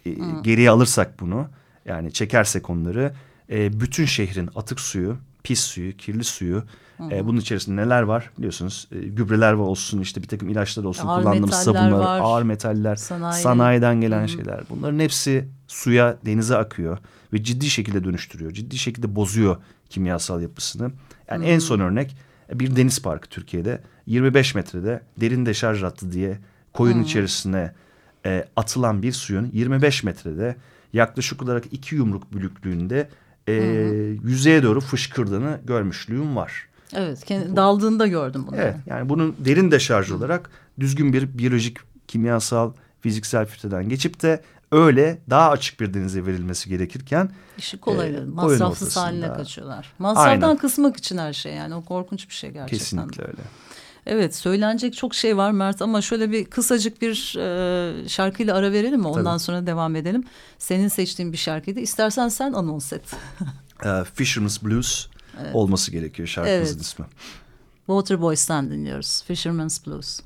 e, 0.06 0.12
geriye 0.44 0.70
alırsak 0.70 1.20
bunu, 1.20 1.48
yani 1.86 2.14
çekersek 2.14 2.70
onları, 2.70 3.14
e, 3.50 3.80
bütün 3.80 4.06
şehrin 4.06 4.50
atık 4.56 4.80
suyu, 4.80 5.18
pis 5.44 5.60
suyu, 5.60 5.98
kirli 5.98 6.24
suyu, 6.24 6.64
e, 7.12 7.26
bunun 7.28 7.40
içerisinde 7.40 7.82
neler 7.82 8.02
var 8.02 8.32
biliyorsunuz. 8.38 8.88
E, 8.92 9.00
gübreler 9.00 9.54
var 9.54 9.66
olsun, 9.66 10.02
işte 10.02 10.22
bir 10.24 10.28
takım 10.28 10.50
ilaçlar 10.50 10.84
olsun, 10.84 11.08
Ağır 11.08 11.22
kullandığımız 11.22 11.56
sabunlar, 11.56 11.92
var. 11.92 12.20
ağır 12.24 12.44
metaller, 12.44 12.96
Sanayi. 12.96 13.42
sanayiden 13.44 14.02
gelen 14.02 14.20
Hı 14.20 14.24
hı. 14.24 14.28
şeyler. 14.28 14.62
Bunların 14.70 15.00
hepsi 15.00 15.48
suya, 15.68 16.18
denize 16.26 16.58
akıyor 16.58 16.98
ve 17.34 17.44
ciddi 17.44 17.70
şekilde 17.70 18.04
dönüştürüyor. 18.04 18.52
Ciddi 18.52 18.78
şekilde 18.78 19.16
bozuyor 19.16 19.58
kimyasal 19.90 20.42
yapısını. 20.42 20.92
Yani 21.30 21.46
en 21.46 21.60
son 21.60 21.80
örnek 21.80 22.16
e, 22.54 22.60
bir 22.60 22.76
deniz 22.76 23.02
parkı 23.02 23.30
Türkiye'de 23.30 23.82
25 24.06 24.56
metrede 24.56 25.02
derin 25.18 25.46
deşarj 25.46 25.84
hattı 25.84 26.12
diye 26.12 26.40
koyun 26.74 27.04
içerisine 27.04 27.74
e, 28.26 28.46
atılan 28.56 29.04
bir 29.04 29.12
suyun 29.12 29.50
25 29.54 30.04
metrede 30.04 30.56
yaklaşık 30.94 31.44
olarak 31.44 31.64
iki 31.72 31.96
yumruk 31.96 32.34
büyüklüğünde 32.34 33.10
e, 33.48 33.54
yüzeye 34.24 34.64
doğru 34.64 34.82
fışkırdığını 34.82 35.60
görmüşlüğüm 35.66 36.36
var. 36.36 36.68
Evet. 36.94 37.26
Kendi, 37.26 37.56
daldığında 37.56 38.08
gördüm 38.08 38.46
bunu. 38.48 38.56
Evet 38.56 38.76
yani 38.86 39.10
bunun 39.10 39.36
derin 39.40 39.72
deşarj 39.72 40.12
olarak 40.12 40.50
düzgün 40.80 41.14
bir 41.14 41.38
biyolojik, 41.38 41.78
kimyasal, 42.08 42.72
fiziksel 43.02 43.46
filtreden 43.46 43.90
geçip 43.90 44.22
de 44.22 44.42
öyle 44.72 45.18
daha 45.30 45.50
açık 45.50 45.80
bir 45.80 45.94
denize 45.94 46.26
verilmesi 46.26 46.70
gerekirken 46.70 47.30
İşi 47.58 47.78
kolayladı. 47.78 48.24
Ee, 48.24 48.36
Masrafsız 48.36 48.98
haline 48.98 49.34
kaçıyorlar. 49.34 49.94
Masraftan 50.00 50.48
Aynen. 50.48 50.58
kısmak 50.58 50.98
için 50.98 51.18
her 51.18 51.34
şey 51.34 51.54
yani. 51.54 51.76
O 51.76 51.82
korkunç 51.86 52.30
bir 52.30 52.34
şey 52.34 52.50
gerçekten. 52.52 52.78
kesinlikle 52.78 53.24
öyle. 53.24 53.42
Evet 54.06 54.36
söylenecek 54.36 54.94
çok 54.94 55.16
şey 55.16 55.38
var 55.38 55.52
Mert 55.52 55.82
ama 55.82 56.02
şöyle 56.02 56.32
bir 56.32 56.46
kısacık 56.46 57.02
bir 57.02 57.36
e, 57.38 58.10
şarkıyla 58.10 58.56
ara 58.56 58.72
verelim 58.72 59.00
mi? 59.00 59.08
Ondan 59.08 59.24
Tabii. 59.24 59.40
sonra 59.40 59.68
devam 59.68 59.96
edelim. 59.96 60.24
Senin 60.58 60.88
seçtiğin 60.88 61.32
bir 61.32 61.38
şarkıydı. 61.38 61.80
İstersen 61.80 62.28
sen 62.30 62.54
anons 62.54 62.94
et. 62.94 63.02
Ee, 63.86 64.04
Fisherman's 64.14 64.64
Blues 64.64 65.08
olması 65.54 65.92
gerekiyor 65.92 66.28
şarkımızın 66.28 66.74
Evet. 66.76 66.86
ismi. 66.86 67.06
Waterboys'tan 67.86 68.72
dinliyoruz. 68.72 69.24
Fisherman's 69.28 69.86
Blues. 69.88 70.20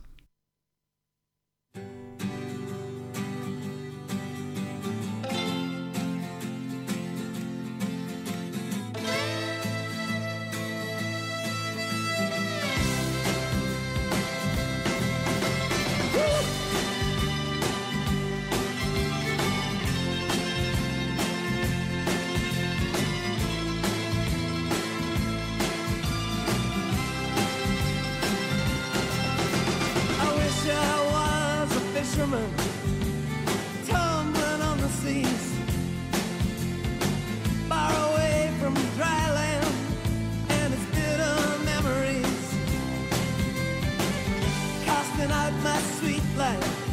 out 45.32 45.53
my 45.63 45.77
sweet 46.00 46.24
life. 46.38 46.85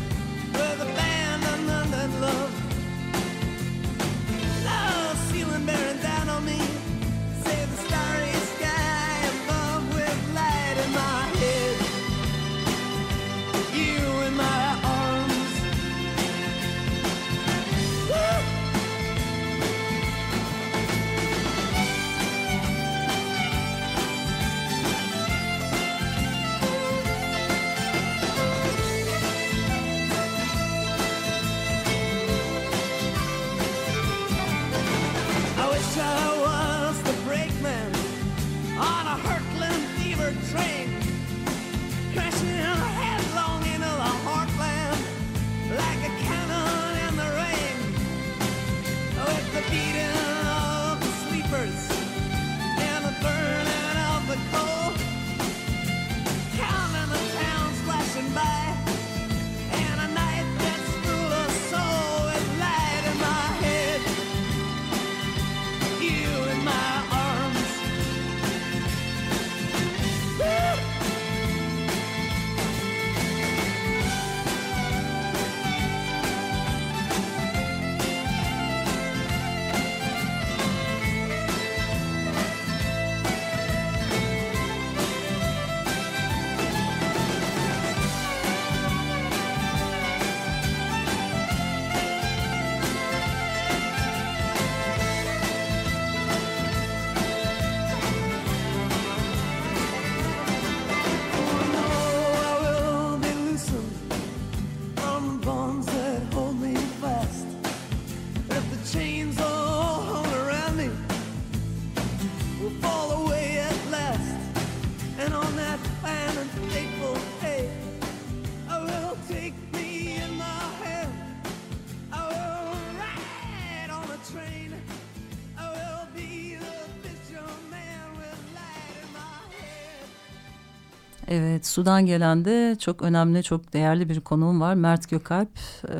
Evet, 131.35 131.67
Sudan 131.67 132.07
gelen 132.07 132.45
de 132.45 132.77
çok 132.79 133.03
önemli, 133.03 133.43
çok 133.43 133.73
değerli 133.73 134.09
bir 134.09 134.21
konuğum 134.21 134.61
var. 134.61 134.75
Mert 134.75 135.11
Gökalp, 135.11 135.49
e, 135.89 135.97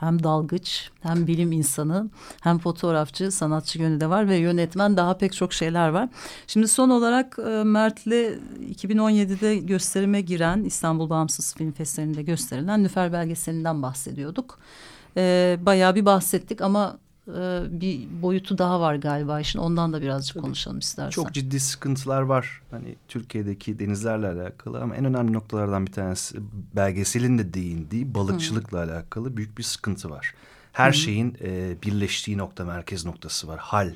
hem 0.00 0.22
dalgıç, 0.22 0.90
hem 1.00 1.26
bilim 1.26 1.52
insanı, 1.52 2.10
hem 2.40 2.58
fotoğrafçı, 2.58 3.32
sanatçı 3.32 3.78
yönü 3.78 4.00
de 4.00 4.10
var 4.10 4.28
ve 4.28 4.36
yönetmen 4.36 4.96
daha 4.96 5.18
pek 5.18 5.32
çok 5.32 5.52
şeyler 5.52 5.88
var. 5.88 6.08
Şimdi 6.46 6.68
son 6.68 6.90
olarak 6.90 7.38
e, 7.38 7.64
Mert'le 7.64 8.38
2017'de 8.60 9.56
gösterime 9.56 10.20
giren 10.20 10.64
İstanbul 10.64 11.10
Bağımsız 11.10 11.54
Film 11.54 11.72
Festivali'nde 11.72 12.22
gösterilen 12.22 12.82
Nüfer 12.82 13.12
belgeselinden 13.12 13.82
bahsediyorduk. 13.82 14.58
E, 15.16 15.56
bayağı 15.60 15.94
bir 15.94 16.06
bahsettik 16.06 16.60
ama 16.60 16.98
bir 17.80 18.22
boyutu 18.22 18.58
daha 18.58 18.80
var 18.80 18.94
galiba 18.94 19.40
işin. 19.40 19.58
Ondan 19.58 19.92
da 19.92 20.02
birazcık 20.02 20.34
Tabii, 20.34 20.42
konuşalım 20.42 20.78
istersen. 20.78 21.10
Çok 21.10 21.32
ciddi 21.32 21.60
sıkıntılar 21.60 22.22
var. 22.22 22.62
Hani 22.70 22.96
Türkiye'deki 23.08 23.78
denizlerle 23.78 24.28
alakalı 24.28 24.80
ama 24.80 24.96
en 24.96 25.04
önemli 25.04 25.32
noktalardan 25.32 25.86
bir 25.86 25.92
tanesi 25.92 26.38
belgeselin 26.76 27.38
de 27.38 27.54
değindiği 27.54 28.14
balıkçılıkla 28.14 28.84
hmm. 28.84 28.90
alakalı 28.90 29.36
büyük 29.36 29.58
bir 29.58 29.62
sıkıntı 29.62 30.10
var. 30.10 30.34
Her 30.72 30.92
hmm. 30.92 30.94
şeyin 30.94 31.36
e, 31.42 31.76
birleştiği 31.82 32.38
nokta, 32.38 32.64
merkez 32.64 33.04
noktası 33.04 33.48
var. 33.48 33.58
Hal. 33.58 33.92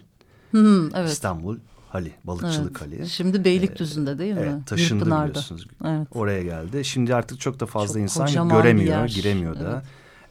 Hmm, 0.51 0.95
evet. 0.95 1.11
İstanbul 1.11 1.57
Hali, 1.89 2.13
balıkçılık 2.25 2.83
evet. 2.83 3.01
hali. 3.01 3.09
Şimdi 3.09 3.45
Beylikdüzü'nde 3.45 4.19
değil 4.19 4.35
mi? 4.35 4.41
Evet, 4.43 4.67
taşındı 4.67 5.07
biliyorsunuz. 5.07 5.67
Evet. 5.85 6.09
Oraya 6.11 6.43
geldi. 6.43 6.85
Şimdi 6.85 7.15
artık 7.15 7.41
çok 7.41 7.61
da 7.61 7.67
fazla 7.67 7.95
çok 7.95 8.03
insan 8.03 8.49
göremiyor, 8.49 9.07
giremiyor 9.07 9.61
da. 9.61 9.73
Evet. 9.73 9.85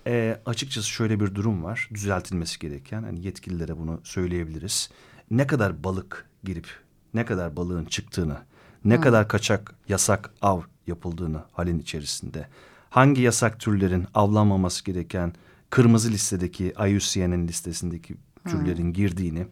E, 0.07 0.41
açıkçası 0.45 0.87
şöyle 0.89 1.19
bir 1.19 1.35
durum 1.35 1.63
var. 1.63 1.89
Düzeltilmesi 1.93 2.59
gereken. 2.59 3.03
Hani 3.03 3.25
yetkililere 3.25 3.77
bunu 3.77 4.01
söyleyebiliriz. 4.03 4.89
Ne 5.31 5.47
kadar 5.47 5.83
balık 5.83 6.25
girip 6.43 6.67
ne 7.13 7.25
kadar 7.25 7.55
balığın 7.55 7.85
çıktığını, 7.85 8.37
ne 8.85 8.97
Hı. 8.97 9.01
kadar 9.01 9.27
kaçak 9.27 9.75
yasak 9.89 10.31
av 10.41 10.61
yapıldığını 10.87 11.43
halin 11.51 11.79
içerisinde. 11.79 12.47
Hangi 12.89 13.21
yasak 13.21 13.59
türlerin 13.59 14.07
avlanmaması 14.13 14.83
gereken 14.83 15.33
kırmızı 15.69 16.11
listedeki 16.11 16.73
IUCN'in 16.87 17.47
listesindeki 17.47 18.15
türlerin 18.47 18.87
Hı. 18.87 18.91
girdiğini. 18.91 19.47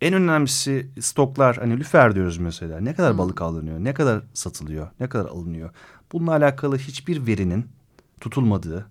En 0.00 0.14
önemlisi 0.14 0.90
stoklar 1.00 1.56
hani 1.56 1.78
lüfer 1.78 2.14
diyoruz 2.14 2.38
mesela. 2.38 2.80
Ne 2.80 2.94
kadar 2.94 3.14
Hı. 3.14 3.18
balık 3.18 3.42
alınıyor, 3.42 3.78
ne 3.78 3.94
kadar 3.94 4.22
satılıyor, 4.34 4.88
ne 5.00 5.08
kadar 5.08 5.26
alınıyor. 5.26 5.70
Bununla 6.12 6.32
alakalı 6.32 6.78
hiçbir 6.78 7.26
verinin 7.26 7.66
tutulmadığı, 8.20 8.86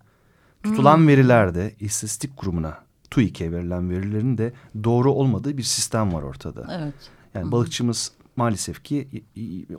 Tutulan 0.65 0.97
hmm. 0.97 1.07
verilerde 1.07 1.75
istatistik 1.79 2.37
kurumuna 2.37 2.77
TÜİK'e 3.11 3.51
verilen 3.51 3.89
verilerin 3.89 4.37
de 4.37 4.53
doğru 4.83 5.11
olmadığı 5.11 5.57
bir 5.57 5.63
sistem 5.63 6.13
var 6.13 6.21
ortada. 6.21 6.67
Evet. 6.81 6.93
Yani 7.33 7.43
hmm. 7.43 7.51
balıkçımız 7.51 8.11
maalesef 8.35 8.83
ki 8.83 9.23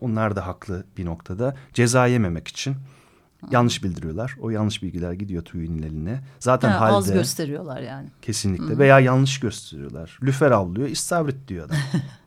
onlar 0.01 0.37
da 0.37 0.47
haklı 0.47 0.85
bir 0.97 1.05
noktada 1.05 1.57
ceza 1.73 2.07
yememek 2.07 2.49
için 2.49 2.73
hmm. 2.73 3.49
yanlış 3.53 3.85
bildiriyorlar. 3.85 4.37
O 4.41 4.51
yanlış 4.51 4.83
bilgiler 4.83 5.13
gidiyor 5.13 5.45
TÜİK'in 5.45 5.83
eline. 5.83 6.25
Zaten 6.39 6.71
ha, 6.71 6.81
halde 6.81 6.95
az 6.95 7.13
gösteriyorlar 7.13 7.81
yani. 7.81 8.09
Kesinlikle 8.23 8.69
hmm. 8.69 8.79
veya 8.79 9.01
yanlış 9.01 9.41
gösteriyorlar. 9.41 10.19
Lüfer 10.23 10.51
avlıyor, 10.51 10.89
istavrit 10.89 11.49
diyor 11.49 11.67
adam. 11.67 11.77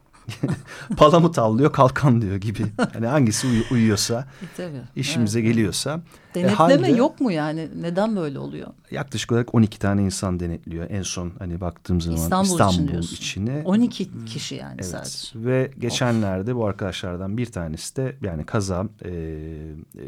Palamut 0.97 1.39
avlıyor 1.39 1.73
kalkan 1.73 2.21
diyor 2.21 2.35
gibi. 2.35 2.65
Hani 2.93 3.07
hangisi 3.07 3.47
uy 3.47 3.63
uyuyorsa 3.71 4.27
e, 4.41 4.45
Tabii, 4.57 4.81
işimize 4.95 5.39
evet. 5.39 5.49
geliyorsa. 5.49 6.01
E, 6.31 6.35
Denetleme 6.35 6.73
e, 6.73 6.77
halde, 6.77 6.91
yok 6.91 7.19
mu 7.21 7.31
yani? 7.31 7.69
Neden 7.81 8.15
böyle 8.15 8.39
oluyor? 8.39 8.67
Yaklaşık 8.91 9.31
olarak 9.31 9.55
12 9.55 9.79
tane 9.79 10.03
insan 10.03 10.39
denetliyor. 10.39 10.87
En 10.89 11.01
son 11.01 11.31
hani 11.39 11.61
baktığım 11.61 12.01
zaman 12.01 12.19
İstanbul, 12.19 12.49
İstanbul 12.49 12.99
için 12.99 13.15
içine. 13.15 13.61
12 13.65 14.25
kişi 14.25 14.55
yani 14.55 14.75
evet. 14.75 14.85
sadece. 14.85 15.45
Ve 15.45 15.71
geçenlerde 15.79 16.53
of. 16.53 16.57
bu 16.57 16.65
arkadaşlardan 16.65 17.37
bir 17.37 17.45
tanesi 17.45 17.95
de 17.95 18.15
yani 18.21 18.45
kaza 18.45 18.85
e, 19.05 19.09
e, 19.09 20.03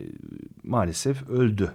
maalesef 0.63 1.29
öldü. 1.29 1.73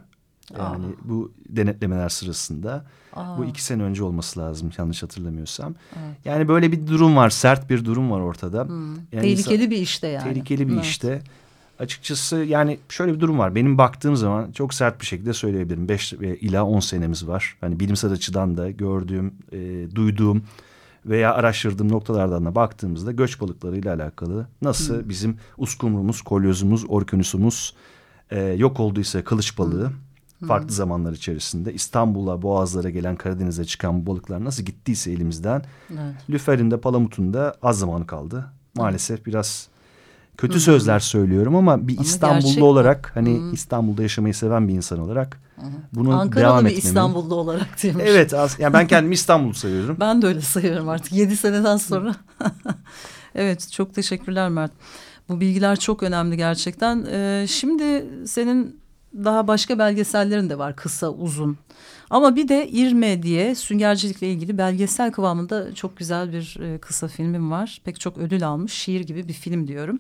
Yani 0.58 0.86
Aa. 0.86 1.04
bu 1.04 1.32
denetlemeler 1.48 2.08
sırasında 2.08 2.84
Aa. 3.12 3.38
bu 3.38 3.44
iki 3.44 3.64
sene 3.64 3.82
önce 3.82 4.04
olması 4.04 4.40
lazım 4.40 4.70
yanlış 4.78 5.02
hatırlamıyorsam. 5.02 5.74
Evet. 5.96 6.16
Yani 6.24 6.48
böyle 6.48 6.72
bir 6.72 6.86
durum 6.86 7.16
var 7.16 7.30
sert 7.30 7.70
bir 7.70 7.84
durum 7.84 8.10
var 8.10 8.20
ortada. 8.20 8.64
Hmm. 8.64 8.94
Yani 8.96 9.20
tehlikeli 9.22 9.70
bir 9.70 9.76
işte 9.76 10.08
yani. 10.08 10.24
Tehlikeli 10.24 10.68
bir 10.68 10.74
evet. 10.74 10.84
işte. 10.84 11.22
Açıkçası 11.78 12.36
yani 12.36 12.78
şöyle 12.88 13.14
bir 13.14 13.20
durum 13.20 13.38
var. 13.38 13.54
Benim 13.54 13.78
baktığım 13.78 14.16
zaman 14.16 14.52
çok 14.52 14.74
sert 14.74 15.00
bir 15.00 15.06
şekilde 15.06 15.32
söyleyebilirim. 15.32 15.88
Beş 15.88 16.12
ila 16.12 16.64
on 16.64 16.80
senemiz 16.80 17.28
var. 17.28 17.56
Hani 17.60 17.80
bilimsel 17.80 18.12
açıdan 18.12 18.56
da 18.56 18.70
gördüğüm, 18.70 19.34
e, 19.52 19.86
duyduğum 19.94 20.42
veya 21.06 21.34
araştırdığım 21.34 21.92
noktalardan 21.92 22.44
da 22.44 22.54
baktığımızda 22.54 23.12
göç 23.12 23.40
balıklarıyla 23.40 23.94
alakalı 23.94 24.46
nasıl 24.62 25.02
hmm. 25.02 25.08
bizim 25.08 25.36
uskumrumuz, 25.58 26.22
kolyozumuz, 26.22 26.84
orkünüsümüz 26.88 27.74
e, 28.30 28.42
yok 28.42 28.80
olduysa 28.80 29.24
kılıç 29.24 29.58
balığı... 29.58 29.88
Hmm 29.88 30.05
farklı 30.46 30.74
zamanlar 30.74 31.12
içerisinde 31.12 31.72
İstanbul'a, 31.72 32.42
Boğazlara 32.42 32.90
gelen 32.90 33.16
Karadeniz'e 33.16 33.64
çıkan 33.64 34.06
balıklar 34.06 34.44
nasıl 34.44 34.62
gittiyse 34.62 35.12
elimizden 35.12 35.62
evet. 35.90 36.14
Lüfer'in 36.30 36.70
de 36.70 36.80
Palamut'un 36.80 37.34
da 37.34 37.56
az 37.62 37.78
zamanı 37.78 38.06
kaldı. 38.06 38.44
Maalesef 38.74 39.26
biraz 39.26 39.68
kötü 40.36 40.54
Hı 40.54 40.58
-hı. 40.58 40.62
sözler 40.62 41.00
söylüyorum 41.00 41.56
ama 41.56 41.88
bir 41.88 41.96
ama 41.96 42.02
İstanbullu 42.02 42.64
olarak 42.64 43.12
hani 43.14 43.30
Hı 43.30 43.38
-hı. 43.38 43.52
İstanbul'da 43.52 44.02
yaşamayı 44.02 44.34
seven 44.34 44.68
bir 44.68 44.74
insan 44.74 44.98
olarak 44.98 45.40
Hı 45.56 45.66
-hı. 45.66 45.70
bunu 45.92 46.20
Ankara'da 46.20 46.48
devam 46.48 46.66
etmemin. 46.66 46.78
İstanbullu 46.78 47.34
olarak 47.34 47.82
diyormuş. 47.82 48.04
Evet 48.06 48.34
az, 48.34 48.56
yani 48.58 48.72
ben 48.72 48.86
kendimi 48.86 49.14
İstanbul 49.14 49.52
sayıyorum. 49.52 49.96
ben 50.00 50.22
de 50.22 50.26
öyle 50.26 50.40
sayıyorum 50.40 50.88
artık 50.88 51.12
yedi 51.12 51.36
seneden 51.36 51.76
sonra. 51.76 52.16
evet 53.34 53.72
çok 53.72 53.94
teşekkürler 53.94 54.48
Mert. 54.48 54.72
Bu 55.28 55.40
bilgiler 55.40 55.78
çok 55.78 56.02
önemli 56.02 56.36
gerçekten. 56.36 57.06
Ee, 57.10 57.46
şimdi 57.48 58.06
senin 58.26 58.80
daha 59.24 59.48
başka 59.48 59.78
belgesellerin 59.78 60.50
de 60.50 60.58
var 60.58 60.76
kısa 60.76 61.10
uzun. 61.10 61.58
Ama 62.10 62.36
bir 62.36 62.48
de 62.48 62.68
İrme 62.68 63.22
diye 63.22 63.54
süngercilikle 63.54 64.30
ilgili 64.30 64.58
belgesel 64.58 65.12
kıvamında 65.12 65.74
çok 65.74 65.96
güzel 65.96 66.32
bir 66.32 66.58
e, 66.60 66.78
kısa 66.78 67.08
filmim 67.08 67.50
var. 67.50 67.80
Pek 67.84 68.00
çok 68.00 68.18
ödül 68.18 68.46
almış 68.46 68.72
şiir 68.72 69.00
gibi 69.00 69.28
bir 69.28 69.32
film 69.32 69.68
diyorum. 69.68 69.98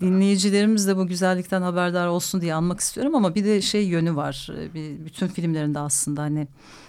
Dinleyicilerimiz 0.00 0.88
de 0.88 0.96
bu 0.96 1.06
güzellikten 1.06 1.62
haberdar 1.62 2.06
olsun 2.06 2.40
diye 2.40 2.54
anmak 2.54 2.80
istiyorum 2.80 3.14
ama 3.14 3.34
bir 3.34 3.44
de 3.44 3.62
şey 3.62 3.86
yönü 3.86 4.16
var. 4.16 4.48
E, 4.58 4.74
bir, 4.74 5.04
bütün 5.04 5.26
filmlerinde 5.26 5.78
aslında 5.78 6.22
hani 6.22 6.48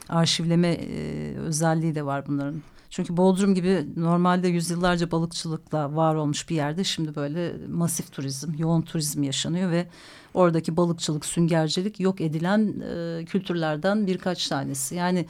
arşivleme 0.10 0.68
e, 0.68 1.36
özelliği 1.38 1.96
de 1.96 2.06
var 2.06 2.28
bunların. 2.28 2.62
Çünkü 2.90 3.18
Bodrum 3.18 3.56
gibi 3.56 3.86
normalde 3.96 4.48
yüzyıllarca 4.48 5.12
balıkçılıkla 5.12 5.96
var 5.96 6.16
olmuş 6.16 6.50
bir 6.50 6.56
yerde 6.56 6.84
şimdi 6.84 7.16
böyle 7.16 7.54
masif 7.68 8.12
turizm, 8.12 8.54
yoğun 8.58 8.82
turizm 8.82 9.24
yaşanıyor 9.24 9.72
ve 9.72 9.88
oradaki 10.34 10.78
balıkçılık, 10.78 11.26
süngercilik 11.26 12.00
yok 12.00 12.22
edilen 12.22 12.74
e, 12.82 13.26
kültürlerden 13.26 14.08
birkaç 14.08 14.48
tanesi. 14.48 14.96
Yani 14.96 15.26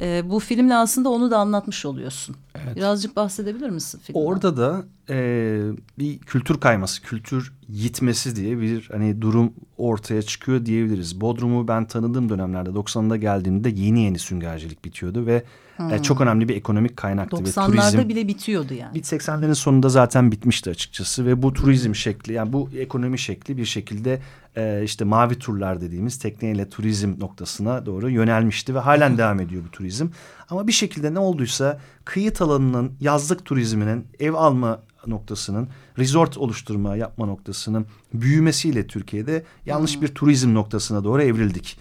e, 0.00 0.30
bu 0.30 0.38
filmle 0.38 0.74
aslında 0.74 1.08
onu 1.08 1.30
da 1.30 1.38
anlatmış 1.38 1.86
oluyorsun. 1.86 2.36
Evet. 2.64 2.76
Birazcık 2.76 3.16
bahsedebilir 3.16 3.70
misin 3.70 4.00
filmden? 4.04 4.20
Orada 4.20 4.56
da 4.56 4.84
e, 5.10 5.60
bir 5.98 6.18
kültür 6.18 6.60
kayması, 6.60 7.02
kültür 7.02 7.52
yitmesi 7.68 8.36
diye 8.36 8.60
bir 8.60 8.88
hani 8.92 9.22
durum 9.22 9.52
ortaya 9.78 10.22
çıkıyor 10.22 10.66
diyebiliriz. 10.66 11.20
Bodrum'u 11.20 11.68
ben 11.68 11.84
tanıdığım 11.84 12.28
dönemlerde 12.28 12.70
90'da 12.70 13.16
geldiğimde 13.16 13.68
yeni 13.68 14.00
yeni 14.00 14.18
süngercilik 14.18 14.84
bitiyordu 14.84 15.26
ve 15.26 15.44
Hmm. 15.78 15.94
E, 15.94 16.02
çok 16.02 16.20
önemli 16.20 16.48
bir 16.48 16.56
ekonomik 16.56 16.96
kaynaktı. 16.96 17.36
90'larda 17.36 17.72
ve 17.72 17.72
turizm, 17.72 18.08
bile 18.08 18.28
bitiyordu 18.28 18.74
yani. 18.74 18.94
Bit 18.94 19.12
80'lerin 19.12 19.54
sonunda 19.54 19.88
zaten 19.88 20.32
bitmişti 20.32 20.70
açıkçası 20.70 21.26
ve 21.26 21.42
bu 21.42 21.52
turizm 21.52 21.94
şekli 21.94 22.32
yani 22.32 22.52
bu 22.52 22.70
ekonomi 22.78 23.18
şekli 23.18 23.56
bir 23.56 23.64
şekilde 23.64 24.20
e, 24.56 24.82
işte 24.84 25.04
mavi 25.04 25.38
turlar 25.38 25.80
dediğimiz 25.80 26.18
tekneyle 26.18 26.68
turizm 26.68 27.20
noktasına 27.20 27.86
doğru 27.86 28.10
yönelmişti 28.10 28.74
ve 28.74 28.78
halen 28.78 29.18
devam 29.18 29.40
ediyor 29.40 29.62
bu 29.66 29.70
turizm. 29.70 30.06
Ama 30.50 30.66
bir 30.66 30.72
şekilde 30.72 31.14
ne 31.14 31.18
olduysa 31.18 31.80
kıyı 32.04 32.32
alanının 32.40 32.92
yazlık 33.00 33.44
turizminin 33.44 34.06
ev 34.18 34.34
alma 34.34 34.80
noktasının 35.06 35.68
resort 35.98 36.38
oluşturma 36.38 36.96
yapma 36.96 37.26
noktasının 37.26 37.86
büyümesiyle 38.14 38.86
Türkiye'de 38.86 39.44
yanlış 39.66 39.94
hmm. 39.94 40.02
bir 40.02 40.08
turizm 40.08 40.54
noktasına 40.54 41.04
doğru 41.04 41.22
evrildik. 41.22 41.78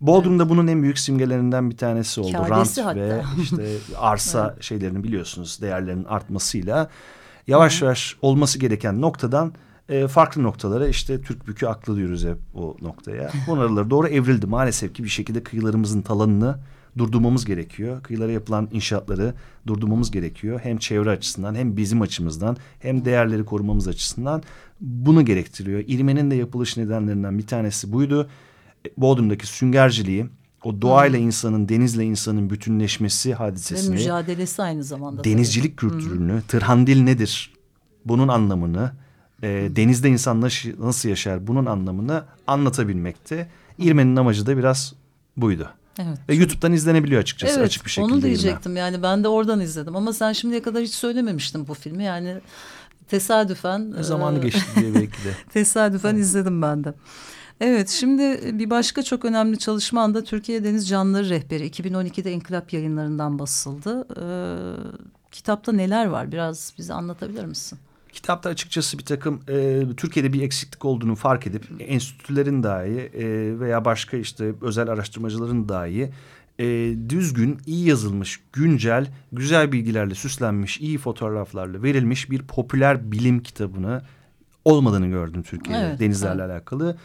Bodrum'da 0.00 0.42
evet. 0.42 0.50
bunun 0.50 0.66
en 0.66 0.82
büyük 0.82 0.98
simgelerinden 0.98 1.70
bir 1.70 1.76
tanesi 1.76 2.20
oldu. 2.20 2.32
Kâdesi 2.32 2.80
Rant 2.80 2.88
hatta. 2.88 3.00
ve 3.00 3.22
işte 3.42 3.76
arsa 3.98 4.50
evet. 4.54 4.62
şeylerini 4.62 5.04
biliyorsunuz 5.04 5.58
değerlerinin 5.62 6.04
artmasıyla 6.04 6.90
yavaş 7.46 7.80
Hı. 7.80 7.84
yavaş 7.84 8.16
olması 8.22 8.58
gereken 8.58 9.00
noktadan 9.00 9.52
e, 9.88 10.08
farklı 10.08 10.42
noktalara 10.42 10.88
işte 10.88 11.20
Türk 11.20 11.48
bükü 11.48 11.66
aklı 11.66 11.96
diyoruz 11.96 12.24
hep 12.24 12.38
o 12.54 12.76
noktaya. 12.82 13.30
Bunları 13.46 13.90
doğru 13.90 14.08
evrildi. 14.08 14.46
Maalesef 14.46 14.94
ki 14.94 15.04
bir 15.04 15.08
şekilde 15.08 15.42
kıyılarımızın 15.42 16.02
talanını 16.02 16.58
durdurmamız 16.98 17.44
gerekiyor. 17.44 18.02
Kıyılara 18.02 18.32
yapılan 18.32 18.68
inşaatları 18.72 19.34
durdurmamız 19.66 20.10
gerekiyor. 20.10 20.60
Hem 20.62 20.78
çevre 20.78 21.10
açısından 21.10 21.54
hem 21.54 21.76
bizim 21.76 22.02
açımızdan 22.02 22.56
hem 22.78 23.04
değerleri 23.04 23.44
korumamız 23.44 23.88
açısından 23.88 24.42
bunu 24.80 25.24
gerektiriyor. 25.24 25.84
İrmenin 25.86 26.30
de 26.30 26.34
yapılış 26.34 26.76
nedenlerinden 26.76 27.38
bir 27.38 27.46
tanesi 27.46 27.92
buydu. 27.92 28.28
Bodrum'daki 28.96 29.46
süngerciliği, 29.46 30.26
o 30.64 30.82
doğayla 30.82 31.18
hmm. 31.18 31.26
insanın, 31.26 31.68
denizle 31.68 32.04
insanın 32.04 32.50
bütünleşmesi 32.50 33.34
hadisesini. 33.34 33.94
Ve 33.94 33.98
mücadelesi 33.98 34.62
aynı 34.62 34.84
zamanda. 34.84 35.24
Denizcilik 35.24 35.78
tabii. 35.78 35.90
kültürünü, 35.90 36.32
hmm. 36.32 36.40
tırhandil 36.40 37.02
nedir? 37.02 37.52
Bunun 38.04 38.28
anlamını, 38.28 38.92
e, 39.42 39.48
denizde 39.76 40.08
insan 40.08 40.40
nasıl 40.78 41.08
yaşar 41.08 41.46
bunun 41.46 41.66
anlamını 41.66 42.24
anlatabilmekte. 42.46 43.48
İrmen'in 43.78 44.16
amacı 44.16 44.46
da 44.46 44.56
biraz 44.56 44.94
buydu. 45.36 45.70
Evet. 45.98 46.18
Ve 46.28 46.34
YouTube'dan 46.34 46.72
izlenebiliyor 46.72 47.22
açıkçası 47.22 47.54
evet, 47.54 47.66
açık 47.66 47.84
bir 47.84 47.90
şekilde. 47.90 48.14
Onu 48.14 48.22
diyecektim 48.22 48.76
yani 48.76 49.02
ben 49.02 49.24
de 49.24 49.28
oradan 49.28 49.60
izledim 49.60 49.96
ama 49.96 50.12
sen 50.12 50.32
şimdiye 50.32 50.62
kadar 50.62 50.82
hiç 50.82 50.94
söylememiştin 50.94 51.68
bu 51.68 51.74
filmi 51.74 52.04
yani 52.04 52.40
tesadüfen. 53.08 53.92
Ne 53.92 54.02
zamanı 54.02 54.38
e, 54.38 54.40
geçti 54.40 54.64
diye 54.76 54.94
belki 54.94 55.24
de. 55.24 55.34
tesadüfen 55.52 56.16
izledim 56.16 56.62
ben 56.62 56.84
de. 56.84 56.94
Evet 57.60 57.88
şimdi 57.88 58.58
bir 58.58 58.70
başka 58.70 59.02
çok 59.02 59.24
önemli 59.24 59.58
çalışma 59.58 60.14
da 60.14 60.24
Türkiye 60.24 60.64
Deniz 60.64 60.88
Canlıları 60.88 61.28
Rehberi 61.28 61.68
2012'de 61.68 62.32
İnkılap 62.32 62.72
yayınlarından 62.72 63.38
basıldı. 63.38 64.06
Ee, 64.20 64.56
kitapta 65.32 65.72
neler 65.72 66.06
var 66.06 66.32
biraz 66.32 66.72
bize 66.78 66.94
anlatabilir 66.94 67.44
misin? 67.44 67.78
Kitapta 68.14 68.48
açıkçası 68.48 68.98
bir 68.98 69.04
takım 69.04 69.40
e, 69.48 69.82
Türkiye'de 69.96 70.32
bir 70.32 70.42
eksiklik 70.42 70.84
olduğunu 70.84 71.14
fark 71.14 71.46
edip 71.46 71.64
enstitülerin 71.78 72.62
dahi 72.62 72.98
e, 72.98 73.60
veya 73.60 73.84
başka 73.84 74.16
işte 74.16 74.52
özel 74.60 74.88
araştırmacıların 74.88 75.68
dahi 75.68 76.10
e, 76.58 76.64
düzgün, 77.08 77.58
iyi 77.66 77.88
yazılmış, 77.88 78.40
güncel, 78.52 79.06
güzel 79.32 79.72
bilgilerle 79.72 80.14
süslenmiş, 80.14 80.80
iyi 80.80 80.98
fotoğraflarla 80.98 81.82
verilmiş 81.82 82.30
bir 82.30 82.42
popüler 82.42 83.12
bilim 83.12 83.42
kitabını 83.42 84.02
olmadığını 84.64 85.06
gördüm 85.06 85.42
Türkiye'de 85.42 85.86
evet, 85.86 86.00
denizlerle 86.00 86.42
evet. 86.42 86.52
alakalı 86.52 86.96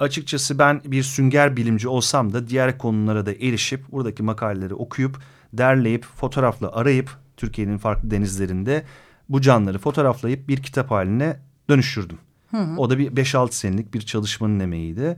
açıkçası 0.00 0.58
ben 0.58 0.80
bir 0.84 1.02
sünger 1.02 1.56
bilimci 1.56 1.88
olsam 1.88 2.32
da 2.32 2.48
diğer 2.48 2.78
konulara 2.78 3.26
da 3.26 3.32
erişip 3.32 3.92
buradaki 3.92 4.22
makaleleri 4.22 4.74
okuyup 4.74 5.18
derleyip 5.52 6.04
fotoğrafla 6.04 6.72
arayıp 6.72 7.10
Türkiye'nin 7.36 7.78
farklı 7.78 8.10
denizlerinde 8.10 8.84
bu 9.28 9.40
canlıları 9.40 9.78
fotoğraflayıp 9.78 10.48
bir 10.48 10.62
kitap 10.62 10.90
haline 10.90 11.36
dönüştürdüm. 11.70 12.18
Hı 12.50 12.56
hı. 12.56 12.76
O 12.76 12.90
da 12.90 12.98
bir 12.98 13.10
5-6 13.10 13.52
senelik 13.52 13.94
bir 13.94 14.00
çalışmanın 14.00 14.60
emeğiydi. 14.60 15.16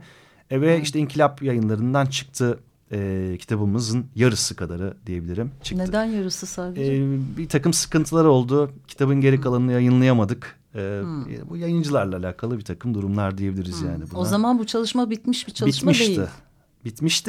E 0.49 0.61
ve 0.61 0.77
hı. 0.77 0.81
işte 0.81 0.99
İnkılap 0.99 1.43
yayınlarından 1.43 2.05
çıktı 2.05 2.59
e, 2.91 3.37
kitabımızın 3.39 4.05
yarısı 4.15 4.55
kadarı 4.55 4.97
diyebilirim. 5.05 5.51
Çıktı. 5.63 5.83
Neden 5.83 6.05
yarısı 6.05 6.45
sadece? 6.45 6.95
E, 6.95 6.99
bir 7.37 7.49
takım 7.49 7.73
sıkıntılar 7.73 8.25
oldu. 8.25 8.71
Kitabın 8.87 9.21
geri 9.21 9.41
kalanını 9.41 9.71
yayınlayamadık. 9.71 10.61
Ee, 10.75 10.99
hmm. 11.01 11.49
Bu 11.49 11.57
yayıncılarla 11.57 12.17
alakalı 12.17 12.57
bir 12.57 12.63
takım 12.63 12.93
durumlar 12.93 13.37
diyebiliriz 13.37 13.81
hmm. 13.81 13.89
yani. 13.89 14.03
Buna. 14.11 14.19
O 14.19 14.25
zaman 14.25 14.59
bu 14.59 14.65
çalışma 14.65 15.09
bitmiş 15.09 15.47
bir 15.47 15.53
çalışma 15.53 15.91
Bitmişti. 15.91 16.07
değil. 16.07 16.19
Bitmişti 16.19 16.50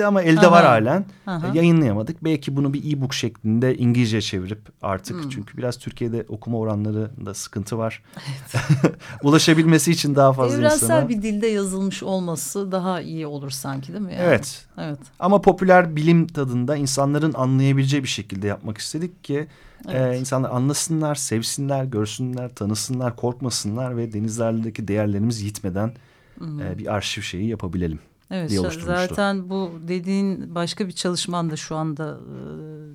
ama 0.07 0.23
elde 0.23 0.41
Aha. 0.41 0.51
var 0.51 0.65
halen. 0.65 1.05
Aha. 1.27 1.47
E, 1.47 1.57
yayınlayamadık. 1.57 2.25
Belki 2.25 2.57
bunu 2.57 2.75
bir 2.75 2.97
e-book 2.97 3.15
şeklinde 3.15 3.77
İngilizce 3.77 4.21
çevirip 4.21 4.61
artık. 4.83 5.23
Hmm. 5.23 5.31
Çünkü 5.31 5.57
biraz 5.59 5.79
Türkiye'de 5.79 6.25
okuma 6.29 6.59
oranlarında 6.59 7.35
sıkıntı 7.35 7.79
var. 7.79 8.03
Evet. 8.17 8.65
Ulaşabilmesi 9.23 9.91
için 9.91 10.15
daha 10.15 10.33
fazla 10.33 10.57
Evrensel 10.59 10.87
insana. 10.87 11.09
bir 11.09 11.23
dilde 11.23 11.47
yazılmış 11.47 12.03
olması 12.03 12.73
daha 12.73 13.01
iyi 13.01 13.27
olur 13.27 13.51
sanki 13.51 13.93
değil 13.93 14.05
mi? 14.05 14.13
Yani? 14.13 14.25
Evet. 14.25 14.67
evet. 14.79 15.01
Ama 15.19 15.41
popüler 15.41 15.97
bilim 15.97 16.27
tadında 16.27 16.77
insanların 16.77 17.33
anlayabileceği 17.33 18.03
bir 18.03 18.09
şekilde 18.09 18.47
yapmak 18.47 18.79
istedik 18.79 19.25
ki... 19.25 19.47
Evet. 19.89 20.15
Ee, 20.15 20.19
insanlar 20.19 20.51
anlasınlar, 20.51 21.15
sevsinler, 21.15 21.85
görsünler, 21.85 22.55
tanısınlar, 22.55 23.17
korkmasınlar 23.17 23.97
ve 23.97 24.13
denizlerdeki 24.13 24.89
değerlerimiz 24.89 25.43
yitmeden 25.43 25.93
e, 26.41 26.79
bir 26.79 26.95
arşiv 26.95 27.23
şeyi 27.23 27.49
yapabilelim. 27.49 27.99
Evet 28.33 28.51
diye 28.51 28.61
zaten 28.71 29.51
bu 29.51 29.71
dediğin 29.89 30.55
başka 30.55 30.87
bir 30.87 30.93
çalışman 30.93 31.51
da 31.51 31.57
şu 31.57 31.77
anda 31.77 32.19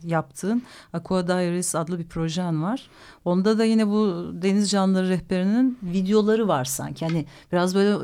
e, 0.04 0.08
yaptığın 0.08 0.64
Aqua 0.94 1.28
Diaries 1.28 1.76
adlı 1.76 2.00
bir 2.00 2.08
projen 2.08 2.64
var. 2.64 2.90
Onda 3.26 3.58
da 3.58 3.66
yine 3.66 3.88
bu 3.88 4.32
deniz 4.34 4.72
canlıları 4.72 5.10
rehberinin 5.10 5.80
videoları 5.84 6.48
var 6.48 6.66
sanki. 6.66 7.06
Hani 7.06 7.26
biraz 7.52 7.76
böyle 7.76 7.96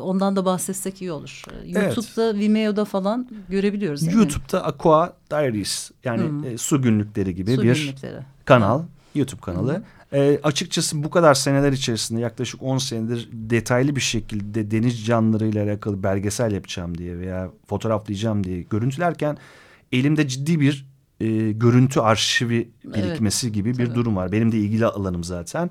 ondan 0.00 0.36
da 0.36 0.44
bahsetsek 0.44 1.02
iyi 1.02 1.12
olur. 1.12 1.44
YouTube'da, 1.64 2.24
evet. 2.24 2.34
Vimeo'da 2.34 2.84
falan 2.84 3.28
görebiliyoruz 3.48 4.14
YouTube'da 4.14 4.58
mi? 4.58 4.64
Aqua 4.64 5.12
Diaries 5.30 5.90
yani 6.04 6.28
hmm. 6.28 6.44
e, 6.44 6.58
su 6.58 6.82
günlükleri 6.82 7.34
gibi 7.34 7.54
su 7.54 7.62
bir 7.62 7.76
günlükleri. 7.76 8.20
kanal. 8.44 8.82
YouTube 9.14 9.40
kanalı. 9.40 9.76
Hmm. 9.76 9.82
E, 10.12 10.40
açıkçası 10.42 11.04
bu 11.04 11.10
kadar 11.10 11.34
seneler 11.34 11.72
içerisinde 11.72 12.20
yaklaşık 12.20 12.62
10 12.62 12.78
senedir 12.78 13.28
detaylı 13.32 13.96
bir 13.96 14.00
şekilde 14.00 14.70
deniz 14.70 15.06
canlılarıyla 15.06 15.64
alakalı 15.64 16.02
belgesel 16.02 16.52
yapacağım 16.52 16.98
diye 16.98 17.18
veya 17.18 17.50
fotoğraflayacağım 17.66 18.44
diye 18.44 18.62
görüntülerken 18.62 19.38
elimde 19.92 20.28
ciddi 20.28 20.60
bir 20.60 20.86
e, 21.20 21.52
görüntü 21.52 22.00
arşivi 22.00 22.70
birikmesi 22.84 23.46
evet, 23.46 23.54
gibi 23.54 23.78
bir 23.78 23.86
tabii. 23.86 23.94
durum 23.94 24.16
var. 24.16 24.32
Benim 24.32 24.52
de 24.52 24.58
ilgili 24.58 24.86
alanım 24.86 25.24
zaten. 25.24 25.70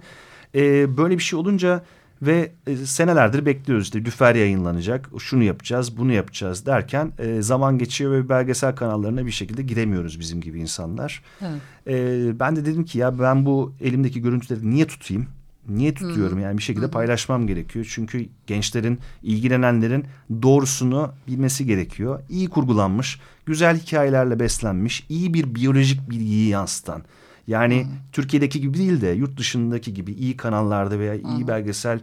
E, 0.56 0.98
böyle 0.98 1.18
bir 1.18 1.24
şey 1.24 1.40
olunca 1.40 1.84
ve 2.22 2.52
e, 2.68 2.76
senelerdir 2.76 3.46
bekliyoruz 3.46 3.86
işte 3.86 4.06
lüfer 4.06 4.36
yayınlanacak, 4.36 5.10
şunu 5.20 5.44
yapacağız, 5.44 5.98
bunu 5.98 6.12
yapacağız 6.12 6.66
derken 6.66 7.12
e, 7.20 7.42
zaman 7.42 7.78
geçiyor 7.78 8.12
ve 8.12 8.30
belgesel 8.30 8.76
kanallarına 8.76 9.26
bir 9.26 9.32
şekilde 9.32 9.62
giremiyoruz 9.62 10.20
bizim 10.20 10.42
gibi 10.42 10.60
insanlar. 10.60 11.24
Evet. 11.42 11.62
E, 11.88 12.40
ben 12.40 12.56
de 12.56 12.66
dedim 12.66 12.86
ki 12.86 12.98
ya 12.98 13.20
ben 13.20 13.46
bu 13.46 13.74
elimdeki 13.82 14.22
görüntüleri 14.22 14.70
niye 14.70 14.88
tutayım? 14.88 15.28
Niye 15.70 15.94
tutuyorum 15.94 16.38
Hı 16.38 16.42
-hı. 16.42 16.44
yani 16.44 16.58
bir 16.58 16.64
şekilde 16.64 16.86
Hı 16.86 16.90
-hı. 16.90 16.92
paylaşmam 16.92 17.48
gerekiyor. 17.48 17.88
Çünkü 17.90 18.26
gençlerin, 18.48 19.00
ilgilenenlerin 19.24 20.06
doğrusunu 20.42 21.12
bilmesi 21.28 21.66
gerekiyor. 21.66 22.20
İyi 22.30 22.50
kurgulanmış, 22.50 23.20
güzel 23.46 23.80
hikayelerle 23.80 24.40
beslenmiş, 24.40 25.06
iyi 25.10 25.34
bir 25.34 25.56
biyolojik 25.56 26.10
bilgiyi 26.10 26.50
yansıtan 26.50 27.04
yani 27.48 27.84
hmm. 27.84 27.92
Türkiye'deki 28.12 28.62
gibi 28.62 28.78
değil 28.78 29.02
de 29.02 29.08
yurt 29.08 29.38
dışındaki 29.38 29.94
gibi 29.94 30.12
iyi 30.12 30.38
kanallarda 30.38 31.00
veya 31.00 31.16
iyi 31.16 31.38
hmm. 31.38 31.48
belgesel 31.48 32.00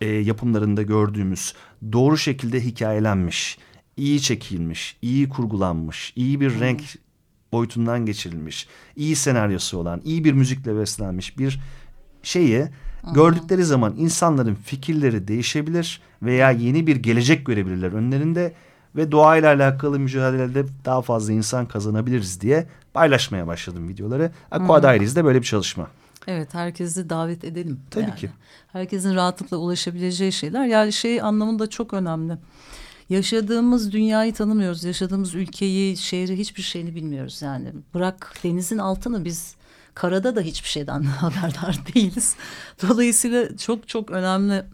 e, 0.00 0.06
yapımlarında 0.08 0.82
gördüğümüz 0.82 1.54
doğru 1.92 2.18
şekilde 2.18 2.64
hikayelenmiş, 2.64 3.58
iyi 3.96 4.20
çekilmiş, 4.20 4.96
iyi 5.02 5.28
kurgulanmış, 5.28 6.12
iyi 6.16 6.40
bir 6.40 6.50
hmm. 6.50 6.60
renk 6.60 6.82
boyutundan 7.52 8.06
geçirilmiş, 8.06 8.68
iyi 8.96 9.16
senaryosu 9.16 9.78
olan, 9.78 10.00
iyi 10.04 10.24
bir 10.24 10.32
müzikle 10.32 10.76
beslenmiş 10.76 11.38
bir 11.38 11.60
şeyi 12.22 12.68
hmm. 13.00 13.14
gördükleri 13.14 13.64
zaman 13.64 13.94
insanların 13.96 14.54
fikirleri 14.54 15.28
değişebilir 15.28 16.00
veya 16.22 16.50
yeni 16.50 16.86
bir 16.86 16.96
gelecek 16.96 17.46
görebilirler 17.46 17.92
önlerinde 17.92 18.54
ve 18.96 19.12
doğayla 19.12 19.54
alakalı 19.54 19.98
mücadelede 19.98 20.64
daha 20.84 21.02
fazla 21.02 21.32
insan 21.32 21.66
kazanabiliriz 21.66 22.40
diye 22.40 22.66
paylaşmaya 22.94 23.46
başladım 23.46 23.88
videoları. 23.88 24.30
Aqua 24.50 24.82
Diaries 24.82 25.16
de 25.16 25.24
böyle 25.24 25.38
bir 25.38 25.46
çalışma. 25.46 25.88
Evet 26.26 26.54
herkesi 26.54 27.10
davet 27.10 27.44
edelim. 27.44 27.80
Tabii 27.90 28.04
yani. 28.04 28.14
ki. 28.14 28.30
Herkesin 28.72 29.14
rahatlıkla 29.14 29.56
ulaşabileceği 29.56 30.32
şeyler. 30.32 30.66
Yani 30.66 30.92
şey 30.92 31.22
anlamında 31.22 31.70
çok 31.70 31.94
önemli. 31.94 32.38
Yaşadığımız 33.08 33.92
dünyayı 33.92 34.34
tanımıyoruz. 34.34 34.84
Yaşadığımız 34.84 35.34
ülkeyi, 35.34 35.96
şehri 35.96 36.38
hiçbir 36.38 36.62
şeyini 36.62 36.94
bilmiyoruz 36.94 37.42
yani. 37.42 37.72
Bırak 37.94 38.34
denizin 38.44 38.78
altını 38.78 39.24
biz 39.24 39.56
karada 39.94 40.36
da 40.36 40.40
hiçbir 40.40 40.68
şeyden 40.68 41.02
haberdar 41.02 41.78
değiliz. 41.94 42.36
Dolayısıyla 42.82 43.56
çok 43.56 43.88
çok 43.88 44.10
önemli. 44.10 44.64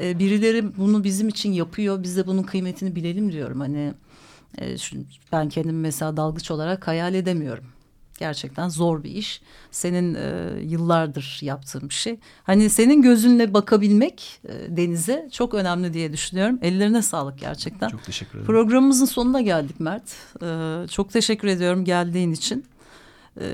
Ee, 0.00 0.18
birileri 0.18 0.76
bunu 0.76 1.04
bizim 1.04 1.28
için 1.28 1.52
yapıyor. 1.52 2.02
Biz 2.02 2.16
de 2.16 2.26
bunun 2.26 2.42
kıymetini 2.42 2.96
bilelim 2.96 3.32
diyorum. 3.32 3.60
Hani 3.60 3.94
e, 4.60 4.76
ben 5.32 5.48
kendimi 5.48 5.78
mesela 5.78 6.16
dalgıç 6.16 6.50
olarak 6.50 6.88
hayal 6.88 7.14
edemiyorum. 7.14 7.64
Gerçekten 8.18 8.68
zor 8.68 9.04
bir 9.04 9.10
iş. 9.10 9.42
Senin 9.70 10.14
e, 10.14 10.52
yıllardır 10.62 11.38
yaptığın 11.42 11.88
bir 11.88 11.94
şey. 11.94 12.18
Hani 12.42 12.70
senin 12.70 13.02
gözünle 13.02 13.54
bakabilmek 13.54 14.40
e, 14.48 14.76
denize 14.76 15.28
çok 15.32 15.54
önemli 15.54 15.94
diye 15.94 16.12
düşünüyorum. 16.12 16.58
Ellerine 16.62 17.02
sağlık 17.02 17.38
gerçekten. 17.38 17.88
Çok 17.88 18.04
teşekkür 18.04 18.32
ederim. 18.32 18.46
Programımızın 18.46 19.06
sonuna 19.06 19.40
geldik 19.40 19.80
Mert. 19.80 20.16
E, 20.42 20.88
çok 20.88 21.12
teşekkür 21.12 21.48
ediyorum 21.48 21.84
geldiğin 21.84 22.32
için. 22.32 22.64
E, 23.40 23.46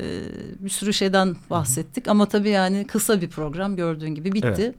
bir 0.61 0.71
sürü 0.71 0.93
şeyden 0.93 1.37
bahsettik 1.51 2.09
ama 2.09 2.27
tabii 2.27 2.51
yani 2.51 2.87
kısa 2.87 3.21
bir 3.21 3.31
program 3.31 3.77
gördüğün 3.77 4.15
gibi 4.15 4.33
bitti. 4.33 4.49
Evet. 4.57 4.75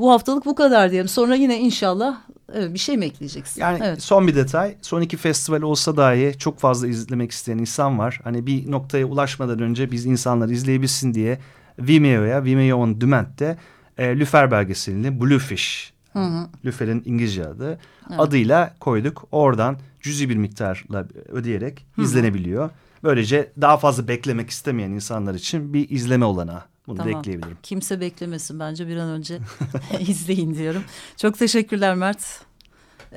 Bu 0.00 0.10
haftalık 0.10 0.46
bu 0.46 0.54
kadar 0.54 0.90
diyelim. 0.90 1.08
Sonra 1.08 1.34
yine 1.34 1.58
inşallah 1.60 2.20
evet, 2.54 2.74
bir 2.74 2.78
şey 2.78 2.96
mi 2.96 3.04
ekleyeceksin? 3.04 3.60
Yani 3.60 3.78
evet. 3.82 4.02
son 4.02 4.26
bir 4.26 4.34
detay. 4.34 4.74
Son 4.82 5.00
iki 5.00 5.16
festival 5.16 5.62
olsa 5.62 5.96
dahi 5.96 6.34
çok 6.38 6.58
fazla 6.58 6.88
izlemek 6.88 7.30
isteyen 7.30 7.58
insan 7.58 7.98
var. 7.98 8.20
Hani 8.24 8.46
bir 8.46 8.70
noktaya 8.70 9.06
ulaşmadan 9.06 9.58
önce 9.60 9.90
biz 9.90 10.06
insanlar 10.06 10.48
izleyebilsin 10.48 11.14
diye 11.14 11.38
Vimeo'ya, 11.78 12.44
Vimeo 12.44 12.76
on 12.76 13.00
Demand'de 13.00 13.56
e, 13.98 14.18
Lüfer 14.18 14.50
belgeselini 14.50 15.20
Bluefish, 15.20 15.92
hı 16.12 16.18
hı. 16.18 16.46
Lüfer'in 16.64 17.02
İngilizce 17.04 17.46
adı 17.46 17.78
evet. 18.10 18.20
adıyla 18.20 18.74
koyduk. 18.80 19.28
Oradan 19.32 19.76
cüzi 20.00 20.28
bir 20.28 20.36
miktarla 20.36 21.06
ödeyerek 21.28 21.86
hı 21.92 22.02
hı. 22.02 22.04
izlenebiliyor. 22.04 22.70
Böylece 23.02 23.52
daha 23.60 23.76
fazla 23.76 24.08
beklemek 24.08 24.50
istemeyen 24.50 24.90
insanlar 24.90 25.34
için 25.34 25.74
bir 25.74 25.90
izleme 25.90 26.24
olanağı. 26.24 26.62
Bunu 26.90 26.98
tamam. 26.98 27.14
da 27.14 27.18
ekleyebilirim. 27.18 27.58
Kimse 27.62 28.00
beklemesin 28.00 28.60
bence 28.60 28.88
bir 28.88 28.96
an 28.96 29.08
önce 29.08 29.38
izleyin 30.00 30.54
diyorum. 30.54 30.84
Çok 31.16 31.38
teşekkürler 31.38 31.94
Mert. 31.94 32.42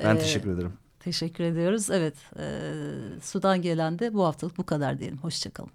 Ben 0.04 0.16
ee, 0.16 0.18
teşekkür 0.18 0.50
ederim. 0.50 0.72
Teşekkür 1.00 1.44
ediyoruz. 1.44 1.90
Evet 1.90 2.14
e, 2.38 2.44
sudan 3.22 3.62
gelen 3.62 3.98
de 3.98 4.14
bu 4.14 4.24
haftalık 4.24 4.58
bu 4.58 4.66
kadar 4.66 4.98
diyelim. 4.98 5.18
Hoşçakalın. 5.18 5.70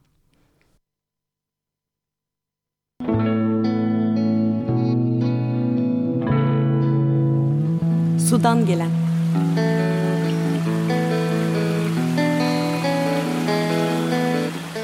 Sudan 8.30 8.66
gelen. 8.66 8.92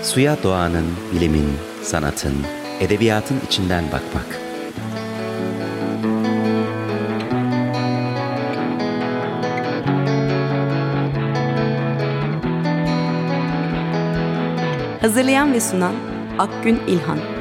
Suya 0.04 0.44
doğanın, 0.44 0.86
bilimin, 1.14 1.50
sanatın, 1.84 2.34
edebiyatın 2.80 3.40
içinden 3.48 3.84
bakmak. 3.92 4.40
Hazırlayan 15.02 15.54
ve 15.54 15.60
sunan 15.60 15.96
Akgün 16.40 16.82
İlhan 16.88 17.35